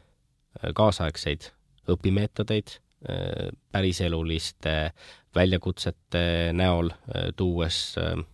kaasaegseid 0.74 1.52
õpimeetodeid 1.86 2.80
Äh, 2.98 3.48
päriseluliste 3.72 4.90
väljakutsete 5.34 6.50
näol, 6.52 6.90
äh, 6.90 7.28
tuues 7.36 7.94
äh, 7.98 8.24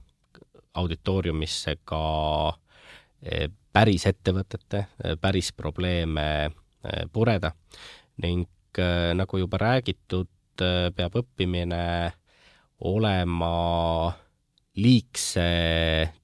auditooriumisse 0.75 1.77
ka 1.85 2.01
päris 3.73 4.07
ettevõtete, 4.09 4.83
päris 5.21 5.53
probleeme 5.57 6.51
pureda 7.13 7.53
ning 8.21 8.49
nagu 9.15 9.39
juba 9.39 9.59
räägitud, 9.61 10.31
peab 10.57 11.17
õppimine 11.19 11.85
olema 12.85 13.53
liigse 14.79 15.47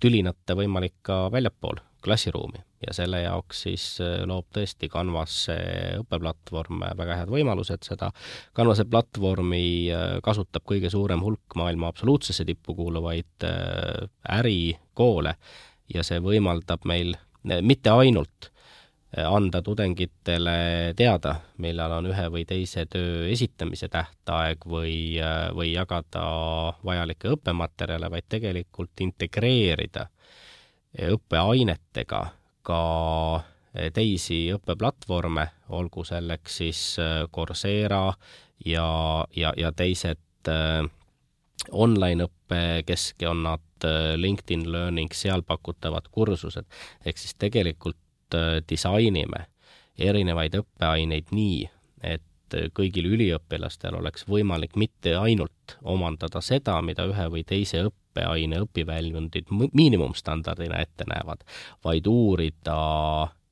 tülinata 0.03 0.57
võimalik 0.59 0.99
ka 1.07 1.29
väljapool 1.33 1.81
klassiruumi. 2.03 2.63
Ja 2.87 2.95
selle 2.97 3.21
jaoks 3.21 3.65
siis 3.67 3.85
äh, 4.01 4.23
loob 4.29 4.47
tõesti 4.57 4.89
Canvase 4.89 5.57
õppeplatvorm 6.01 6.81
väga 6.97 7.19
head 7.19 7.33
võimalused, 7.33 7.85
seda 7.85 8.09
Canvase 8.57 8.87
platvormi 8.89 9.65
äh, 9.93 10.15
kasutab 10.25 10.65
kõige 10.69 10.89
suurem 10.93 11.21
hulk 11.25 11.59
maailma 11.61 11.91
absoluutsesse 11.93 12.47
tippu 12.49 12.75
kuuluvaid 12.79 13.45
äh, 13.45 14.09
ärikoole. 14.39 15.37
Ja 15.93 16.07
see 16.07 16.23
võimaldab 16.25 16.87
meil 16.89 17.17
mitte 17.45 17.93
ainult 17.93 18.50
anda 19.17 19.63
tudengitele 19.63 20.95
teada, 20.97 21.35
millal 21.59 21.93
on 21.99 22.07
ühe 22.13 22.27
või 22.31 22.45
teise 22.47 22.85
töö 22.87 23.27
esitamise 23.31 23.89
tähtaeg 23.91 24.63
või, 24.71 25.19
või 25.57 25.73
jagada 25.73 26.23
vajalikke 26.87 27.33
õppematerjale, 27.35 28.11
vaid 28.11 28.29
tegelikult 28.31 29.01
integreerida 29.03 30.07
õppeainetega 31.11 32.21
ka 32.67 32.83
teisi 33.95 34.53
õppeplatvorme, 34.55 35.49
olgu 35.75 36.05
selleks 36.07 36.57
siis 36.63 36.97
Coursera 37.35 38.13
ja, 38.67 38.87
ja, 39.37 39.53
ja 39.57 39.73
teised 39.73 40.51
online-õppekeskkonnad, 41.71 43.61
LinkedIn 44.17 44.73
Learning, 44.73 45.13
seal 45.15 45.43
pakutavad 45.47 46.09
kursused, 46.11 46.65
ehk 47.07 47.19
siis 47.19 47.35
tegelikult 47.39 47.97
disainime 48.69 49.47
erinevaid 50.01 50.57
õppeaineid 50.61 51.33
nii, 51.35 51.65
et 52.03 52.57
kõigil 52.75 53.11
üliõpilastel 53.13 53.95
oleks 53.99 54.27
võimalik 54.29 54.77
mitte 54.81 55.15
ainult 55.19 55.77
omandada 55.83 56.43
seda, 56.43 56.81
mida 56.83 57.07
ühe 57.11 57.29
või 57.31 57.45
teise 57.47 57.85
õppeaine 57.87 58.63
õpiväljundid 58.65 59.53
miinimumstandardina 59.53 60.81
ette 60.83 61.07
näevad, 61.11 61.45
vaid 61.85 62.07
uurida 62.11 62.81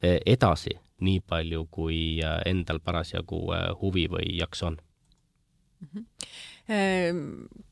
e, 0.03 0.19
edasi 0.27 0.75
nii 1.05 1.21
palju, 1.21 1.69
kui 1.71 2.19
e, 2.19 2.35
endal 2.51 2.83
parasjagu 2.85 3.45
huvi 3.83 4.09
või 4.11 4.33
jaks 4.41 4.65
on. 4.67 4.81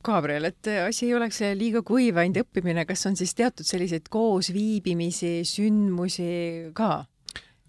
Gabriel, 0.06 0.46
et 0.48 0.68
asi 0.86 1.04
ei 1.04 1.14
oleks 1.18 1.42
liiga 1.58 1.82
kuiv, 1.84 2.16
ainult 2.22 2.46
õppimine, 2.46 2.86
kas 2.88 3.02
on 3.10 3.18
siis 3.18 3.34
teatud 3.36 3.66
selliseid 3.68 4.06
koosviibimisi, 4.08 5.42
sündmusi 5.44 6.30
ka? 6.76 7.02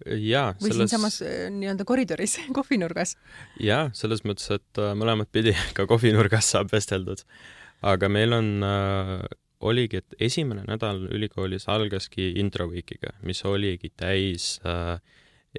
jaa. 0.06 0.52
või 0.60 0.70
selles... 0.72 0.90
siinsamas 0.90 1.18
äh, 1.22 1.48
nii-öelda 1.54 1.86
koridoris, 1.88 2.38
kohvinurgas? 2.58 3.16
jaa, 3.62 3.88
selles 3.96 4.24
mõttes, 4.28 4.48
et 4.54 4.80
äh, 4.82 4.94
mõlemat 4.98 5.30
pidi 5.32 5.54
ka 5.76 5.88
kohvinurgas 5.90 6.52
saab 6.54 6.72
vesteldud. 6.72 7.24
aga 7.82 8.10
meil 8.12 8.34
on 8.36 8.50
äh,, 8.66 9.28
oligi, 9.60 10.02
et 10.02 10.18
esimene 10.30 10.64
nädal 10.68 11.04
ülikoolis 11.10 11.68
algaski 11.70 12.32
intro 12.38 12.68
week'iga, 12.70 13.16
mis 13.26 13.42
oligi 13.44 13.90
täis 13.96 14.58
äh, 14.66 14.98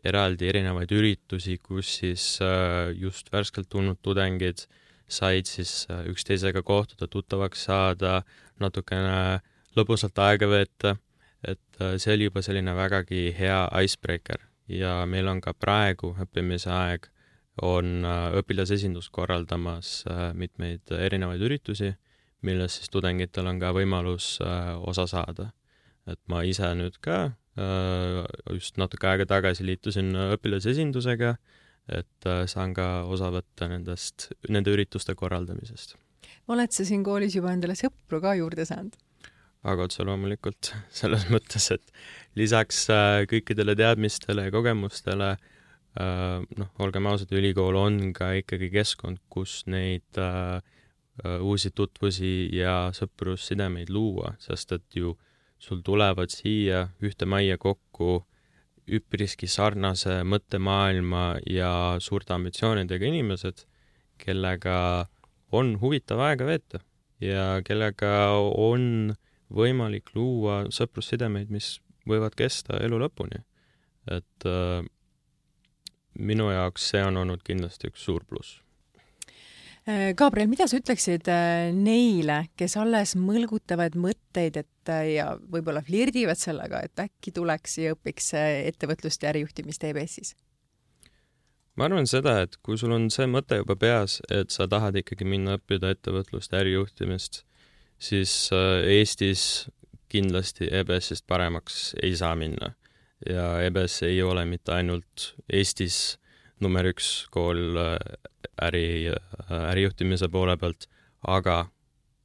eraldi 0.04 0.48
erinevaid 0.50 0.92
üritusi, 0.96 1.58
kus 1.64 2.00
siis 2.02 2.26
äh, 2.44 2.92
just 2.96 3.32
värskelt 3.34 3.70
tulnud 3.70 4.00
tudengid 4.02 4.66
said 5.10 5.50
siis 5.50 5.86
äh, 5.92 6.06
üksteisega 6.12 6.64
kohtuda, 6.64 7.08
tuttavaks 7.08 7.66
saada, 7.70 8.22
natukene 8.60 9.40
lõbusalt 9.78 10.20
aega 10.24 10.50
veeta 10.50 10.96
et 11.44 11.82
äh, 11.82 11.96
see 11.98 12.16
oli 12.16 12.30
juba 12.30 12.44
selline 12.46 12.76
vägagi 12.76 13.30
hea 13.38 13.62
icebreaker 13.84 14.44
ja 14.70 15.00
meil 15.10 15.28
on 15.32 15.42
ka 15.42 15.54
praegu 15.54 16.14
õppimise 16.20 16.70
aeg, 16.72 17.10
on 17.66 18.06
õpilasesindus 18.40 19.10
korraldamas 19.12 20.06
mitmeid 20.38 20.94
erinevaid 20.96 21.42
üritusi, 21.44 21.90
millest 22.48 22.80
siis 22.80 22.94
tudengitel 22.94 23.50
on 23.52 23.60
ka 23.60 23.74
võimalus 23.76 24.38
osa 24.88 25.08
saada. 25.12 25.50
et 26.08 26.20
ma 26.32 26.44
ise 26.48 26.70
nüüd 26.78 26.96
ka 27.02 27.34
just 28.56 28.78
natuke 28.80 29.10
aega 29.10 29.26
tagasi 29.28 29.65
liitusin 29.67 30.13
õpilasesindusega, 30.38 31.34
et 31.91 32.30
saan 32.48 32.72
ka 32.78 33.04
osa 33.10 33.32
võtta 33.34 33.67
nendest, 33.67 34.30
nende 34.48 34.72
ürituste 34.72 35.15
korraldamisest. 35.19 35.98
oled 36.48 36.72
sa 36.72 36.86
siin 36.86 37.04
koolis 37.04 37.36
juba 37.36 37.52
endale 37.52 37.76
sõpru 37.76 38.22
ka 38.24 38.36
juurde 38.39 38.65
saanud? 38.69 38.95
aga 39.67 39.88
otse 39.88 40.06
loomulikult 40.08 40.72
selles 41.02 41.28
mõttes, 41.32 41.69
et 41.76 41.93
lisaks 42.39 42.86
äh, 42.93 43.24
kõikidele 43.30 43.76
teadmistele 43.80 44.48
ja 44.48 44.54
kogemustele 44.54 45.34
äh, 45.36 46.39
noh, 46.43 46.74
olgem 46.84 47.10
ausad, 47.12 47.34
ülikool 47.36 47.78
on 47.80 48.02
ka 48.15 48.32
ikkagi 48.39 48.72
keskkond, 48.74 49.22
kus 49.32 49.63
neid 49.67 50.22
äh, 50.22 50.60
uusi 51.43 51.74
tutvusi 51.76 52.48
ja 52.56 52.93
sõprussidemeid 52.95 53.89
luua, 53.91 54.38
sest 54.39 54.72
et 54.78 54.95
ju 54.95 55.17
sul 55.60 55.84
tulevad 55.86 56.32
siia 56.32 56.88
ühte 57.04 57.28
majja 57.28 57.58
kokku 57.60 58.24
üpriski 58.89 59.48
sarnase 59.48 60.22
mõttemaailma 60.26 61.39
ja 61.50 61.72
suurte 62.02 62.34
ambitsioonidega 62.34 63.06
inimesed, 63.06 63.65
kellega 64.17 65.08
on 65.52 65.76
huvitav 65.82 66.22
aega 66.26 66.48
veeta 66.48 66.82
ja 67.22 67.60
kellega 67.65 68.32
on 68.39 69.13
võimalik 69.54 70.13
luua 70.15 70.63
sõprussidemeid, 70.74 71.52
mis 71.54 71.78
võivad 72.10 72.36
kesta 72.38 72.80
elu 72.82 73.00
lõpuni. 73.02 73.43
et 74.10 74.45
äh, 74.48 74.82
minu 76.17 76.50
jaoks 76.50 76.89
see 76.91 77.04
on 77.06 77.17
olnud 77.17 77.43
kindlasti 77.45 77.91
üks 77.91 78.06
suur 78.08 78.24
pluss. 78.26 78.62
Äh, 79.89 80.13
Gabriel, 80.13 80.49
mida 80.52 80.67
sa 80.69 80.78
ütleksid 80.78 81.25
äh, 81.34 81.71
neile, 81.73 82.43
kes 82.60 82.75
alles 82.78 83.15
mõlgutavad 83.17 83.95
mõtteid, 83.97 84.60
et 84.62 84.91
äh, 84.91 85.15
ja 85.15 85.32
võib-olla 85.49 85.82
flirdivad 85.86 86.38
sellega, 86.38 86.84
et 86.86 87.02
äkki 87.02 87.34
tuleks 87.34 87.80
ja 87.82 87.95
õpiks 87.95 88.28
ettevõtlust 88.38 89.25
ja 89.25 89.32
ärijuhtimist 89.34 89.88
EBS-is? 89.89 90.36
ma 91.80 91.88
arvan 91.88 92.10
seda, 92.12 92.36
et 92.43 92.58
kui 92.62 92.78
sul 92.78 92.91
on 92.91 93.08
see 93.08 93.25
mõte 93.32 93.62
juba 93.62 93.78
peas, 93.80 94.17
et 94.28 94.52
sa 94.52 94.67
tahad 94.67 94.99
ikkagi 94.99 95.23
minna 95.23 95.56
õppida 95.56 95.93
ettevõtlust 95.95 96.54
ärijuhtimist, 96.60 97.45
siis 97.97 98.34
Eestis 98.52 99.69
kindlasti 100.12 100.67
EBS-ist 100.75 101.23
paremaks 101.25 101.93
ei 102.04 102.17
saa 102.19 102.36
minna. 102.36 102.73
ja 103.25 103.62
EBS 103.63 104.02
ei 104.04 104.19
ole 104.21 104.43
mitte 104.45 104.75
ainult 104.75 105.32
Eestis 105.47 106.19
number 106.63 106.88
üks 106.89 107.28
kool 107.34 107.78
äh, 107.80 107.98
äri, 108.62 108.86
äh, 109.12 109.54
ärijuhtimise 109.72 110.30
poole 110.32 110.58
pealt, 110.58 110.88
aga 111.28 111.67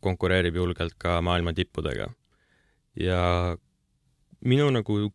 konkureerib 0.04 0.56
julgelt 0.60 0.96
ka 0.98 1.20
maailma 1.24 1.54
tippudega. 1.56 2.10
ja 2.94 3.56
minu 4.40 4.68
nagu 4.70 5.12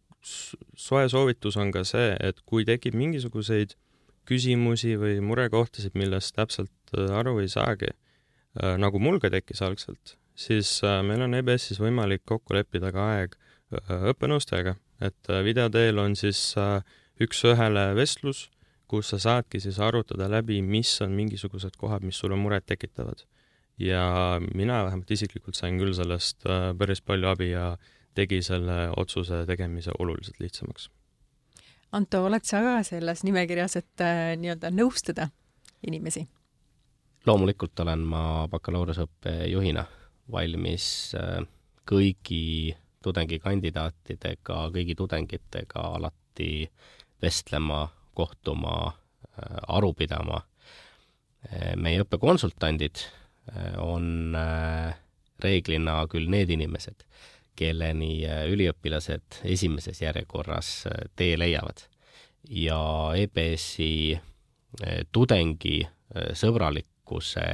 soe 0.75 1.05
soovitus 1.10 1.58
on 1.58 1.71
ka 1.71 1.86
see, 1.88 2.15
et 2.19 2.41
kui 2.45 2.65
tekib 2.67 2.97
mingisuguseid 2.99 3.75
küsimusi 4.27 4.97
või 4.99 5.21
murekohtasid, 5.23 5.95
millest 5.95 6.36
täpselt 6.36 6.93
aru 6.93 7.38
ei 7.39 7.47
saagi, 7.47 7.93
nagu 8.77 8.99
mul 8.99 9.21
ka 9.23 9.32
tekkis 9.32 9.62
algselt, 9.63 10.17
siis 10.39 10.79
äh, 10.84 11.01
meil 11.05 11.23
on 11.25 11.36
EBS-is 11.39 11.82
võimalik 11.82 12.23
kokku 12.29 12.55
leppida 12.55 12.93
ka 12.95 13.08
aeg 13.15 13.36
äh, 13.36 14.05
õppenõustajega, 14.13 14.75
et 15.03 15.32
äh, 15.32 15.43
video 15.45 15.67
teel 15.73 15.99
on 16.01 16.15
siis 16.19 16.41
üks-ühele 17.19 17.89
vestlus, 17.97 18.47
kus 18.89 19.12
sa 19.13 19.19
saadki 19.21 19.62
siis 19.62 19.80
arutada 19.80 20.30
läbi, 20.32 20.62
mis 20.65 20.95
on 21.06 21.13
mingisugused 21.17 21.78
kohad, 21.78 22.06
mis 22.06 22.19
sulle 22.19 22.38
muret 22.39 22.65
tekitavad. 22.65 23.25
ja 23.80 24.41
mina 24.56 24.84
vähemalt 24.84 25.12
isiklikult 25.12 25.56
sain 25.56 25.78
küll 25.80 25.93
sellest 25.95 26.43
päris 26.78 26.99
palju 27.02 27.30
abi 27.30 27.52
ja 27.52 27.78
tegi 28.13 28.41
selle 28.43 28.89
otsuse 28.97 29.45
tegemise 29.47 29.91
oluliselt 29.99 30.39
lihtsamaks. 30.39 30.89
Anto, 31.91 32.25
oled 32.25 32.43
sa 32.43 32.60
ka 32.62 32.73
selles 32.84 33.23
nimekirjas, 33.23 33.78
et 33.80 34.04
nii-öelda 34.41 34.73
nõustada 34.75 35.30
inimesi? 35.88 36.28
loomulikult 37.28 37.80
olen 37.84 38.04
ma 38.08 38.21
bakalaureuseõppe 38.52 39.34
juhina 39.52 39.84
valmis 40.32 40.86
äh, 41.19 41.41
kõigi 41.89 42.75
tudengikandidaatidega, 43.04 44.60
kõigi 44.75 44.95
tudengitega 44.97 45.86
alati 45.97 46.67
vestlema, 47.21 47.86
kohtuma, 48.17 48.76
äh, 48.89 49.58
aru 49.67 49.93
pidama. 49.93 50.41
Äh, 51.50 51.76
meie 51.76 52.06
õppekonsultandid 52.06 53.06
on 53.82 54.36
reeglina 55.41 56.04
küll 56.06 56.28
need 56.30 56.52
inimesed, 56.54 57.00
kelleni 57.58 58.28
üliõpilased 58.52 59.39
esimeses 59.50 60.04
järjekorras 60.04 60.84
tee 61.17 61.34
leiavad. 61.39 61.82
ja 62.45 62.78
EBS-i 63.17 64.19
tudengi 65.12 65.82
sõbralikkuse 66.38 67.48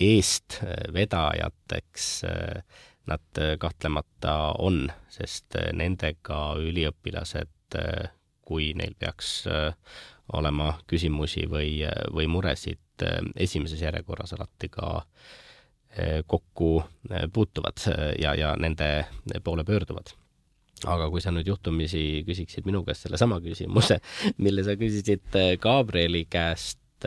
eestvedajateks 0.00 2.24
äh, 2.24 2.62
nad 3.06 3.20
äh, 3.38 3.58
kahtlemata 3.58 4.54
on, 4.58 4.92
sest 5.08 5.56
äh, 5.56 5.72
nendega 5.72 6.54
üliõpilased, 6.60 7.48
kui 8.46 8.70
neil 8.78 8.94
peaks 8.98 9.46
olema 10.36 10.72
küsimusi 10.90 11.46
või, 11.50 11.80
või 12.14 12.28
muresid, 12.30 13.04
esimeses 13.36 13.82
järjekorras 13.82 14.34
alati 14.36 14.70
ka 14.72 15.02
kokku 16.26 16.70
puutuvad 17.32 17.84
ja, 18.20 18.34
ja 18.34 18.54
nende 18.58 19.06
poole 19.44 19.64
pöörduvad. 19.64 20.10
Aga 20.86 21.06
kui 21.10 21.22
sa 21.24 21.32
nüüd 21.32 21.48
juhtumisi 21.48 22.24
küsiksid 22.26 22.66
minu 22.68 22.82
käest 22.84 23.06
sellesama 23.06 23.38
küsimuse, 23.44 24.00
mille 24.44 24.64
sa 24.66 24.74
küsisid 24.76 25.38
Gabrieli 25.62 26.26
käest, 26.30 27.06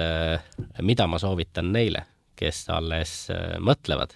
mida 0.81 1.07
ma 1.11 1.19
soovitan 1.21 1.73
neile, 1.75 2.05
kes 2.39 2.63
alles 2.73 3.13
äh, 3.33 3.57
mõtlevad, 3.63 4.15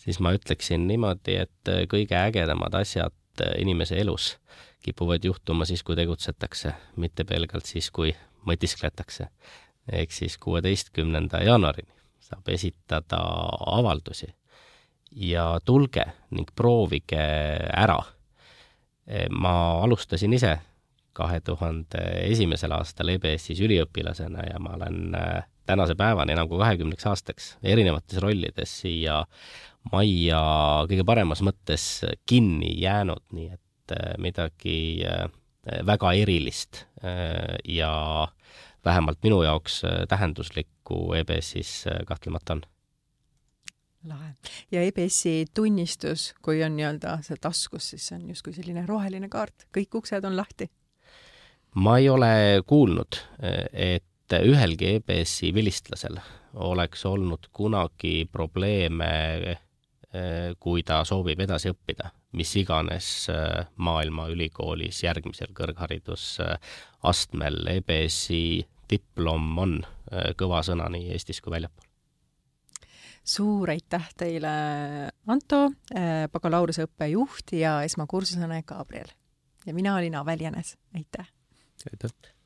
siis 0.00 0.20
ma 0.22 0.34
ütleksin 0.36 0.86
niimoodi, 0.90 1.38
et 1.44 1.70
äh, 1.70 1.84
kõige 1.90 2.18
ägedamad 2.18 2.74
asjad 2.80 3.14
äh, 3.44 3.54
inimese 3.62 4.00
elus 4.00 4.34
kipuvad 4.82 5.24
juhtuma 5.24 5.64
siis, 5.64 5.82
kui 5.82 5.96
tegutsetakse, 5.96 6.74
mitte 6.96 7.24
pelgalt 7.24 7.66
siis, 7.66 7.90
kui 7.90 8.14
mõtiskletakse. 8.46 9.28
ehk 9.92 10.12
siis 10.12 10.38
kuueteistkümnenda 10.38 11.42
jaanuarini 11.42 11.92
saab 12.20 12.48
esitada 12.48 13.18
avaldusi 13.66 14.28
ja 15.10 15.60
tulge 15.64 16.04
ning 16.30 16.50
proovige 16.54 17.22
ära. 17.76 17.98
ma 19.30 19.52
alustasin 19.82 20.32
ise 20.32 20.58
kahe 21.12 21.40
tuhande 21.40 22.02
esimesel 22.22 22.72
aastal 22.76 23.10
EBS-is 23.16 23.58
üliõpilasena 23.64 24.44
ja 24.46 24.60
ma 24.62 24.76
olen 24.76 25.16
äh, 25.18 25.48
tänase 25.66 25.96
päevani 25.98 26.36
enam 26.36 26.48
kui 26.48 26.60
kahekümneks 26.60 27.06
aastaks 27.10 27.48
erinevates 27.62 28.20
rollides 28.22 28.76
siia 28.82 29.24
majja 29.92 30.42
kõige 30.90 31.06
paremas 31.08 31.42
mõttes 31.42 31.88
kinni 32.28 32.76
jäänud, 32.82 33.24
nii 33.34 33.50
et 33.54 33.62
midagi 34.18 35.04
äh, 35.06 35.28
väga 35.86 36.12
erilist 36.16 36.86
ja 37.68 37.92
vähemalt 38.84 39.18
minu 39.22 39.42
jaoks 39.44 39.82
tähenduslikku 40.08 41.12
EBS-is 41.18 41.84
kahtlemata 42.08 42.56
on 42.56 42.62
lahe. 44.08 44.32
ja 44.72 44.82
EBS-i 44.82 45.44
tunnistus, 45.54 46.30
kui 46.42 46.62
on 46.64 46.76
nii-öelda 46.78 47.18
see 47.26 47.36
taskus, 47.40 47.90
siis 47.92 48.08
see 48.08 48.16
on 48.16 48.28
justkui 48.32 48.56
selline 48.56 48.86
roheline 48.88 49.28
kaart, 49.28 49.68
kõik 49.76 50.00
uksed 50.00 50.24
on 50.24 50.36
lahti? 50.36 50.70
ma 51.74 51.98
ei 52.00 52.08
ole 52.08 52.32
kuulnud, 52.66 53.20
et 53.72 54.36
ühelgi 54.40 54.96
EBS-i 54.96 55.52
vilistlasel 55.54 56.18
oleks 56.54 57.04
olnud 57.06 57.50
kunagi 57.52 58.28
probleeme, 58.32 59.10
kui 60.58 60.82
ta 60.82 61.04
soovib 61.06 61.38
edasi 61.44 61.70
õppida, 61.70 62.10
mis 62.34 62.50
iganes 62.58 63.30
maailma 63.78 64.26
ülikoolis 64.32 65.04
järgmisel 65.04 65.52
kõrgharidusastmel 65.54 67.60
EBS-i 67.76 68.66
diplom 68.90 69.58
on 69.62 69.78
kõva 70.34 70.66
sõna 70.66 70.90
nii 70.90 71.14
Eestis 71.14 71.38
kui 71.40 71.54
väljapool 71.54 71.90
suur 73.24 73.70
aitäh 73.70 74.08
teile, 74.18 74.50
Anto, 75.30 75.64
äh, 75.94 76.26
bakalaureuseõppe 76.32 77.10
juht 77.12 77.54
ja 77.56 77.80
esmakursuslane 77.86 78.62
Gabriel. 78.66 79.12
ja 79.66 79.74
mina 79.74 79.96
olin 79.96 80.16
Avel 80.16 80.40
Jänes, 80.40 80.76
aitäh! 80.94 81.28
aitäh! 81.90 82.39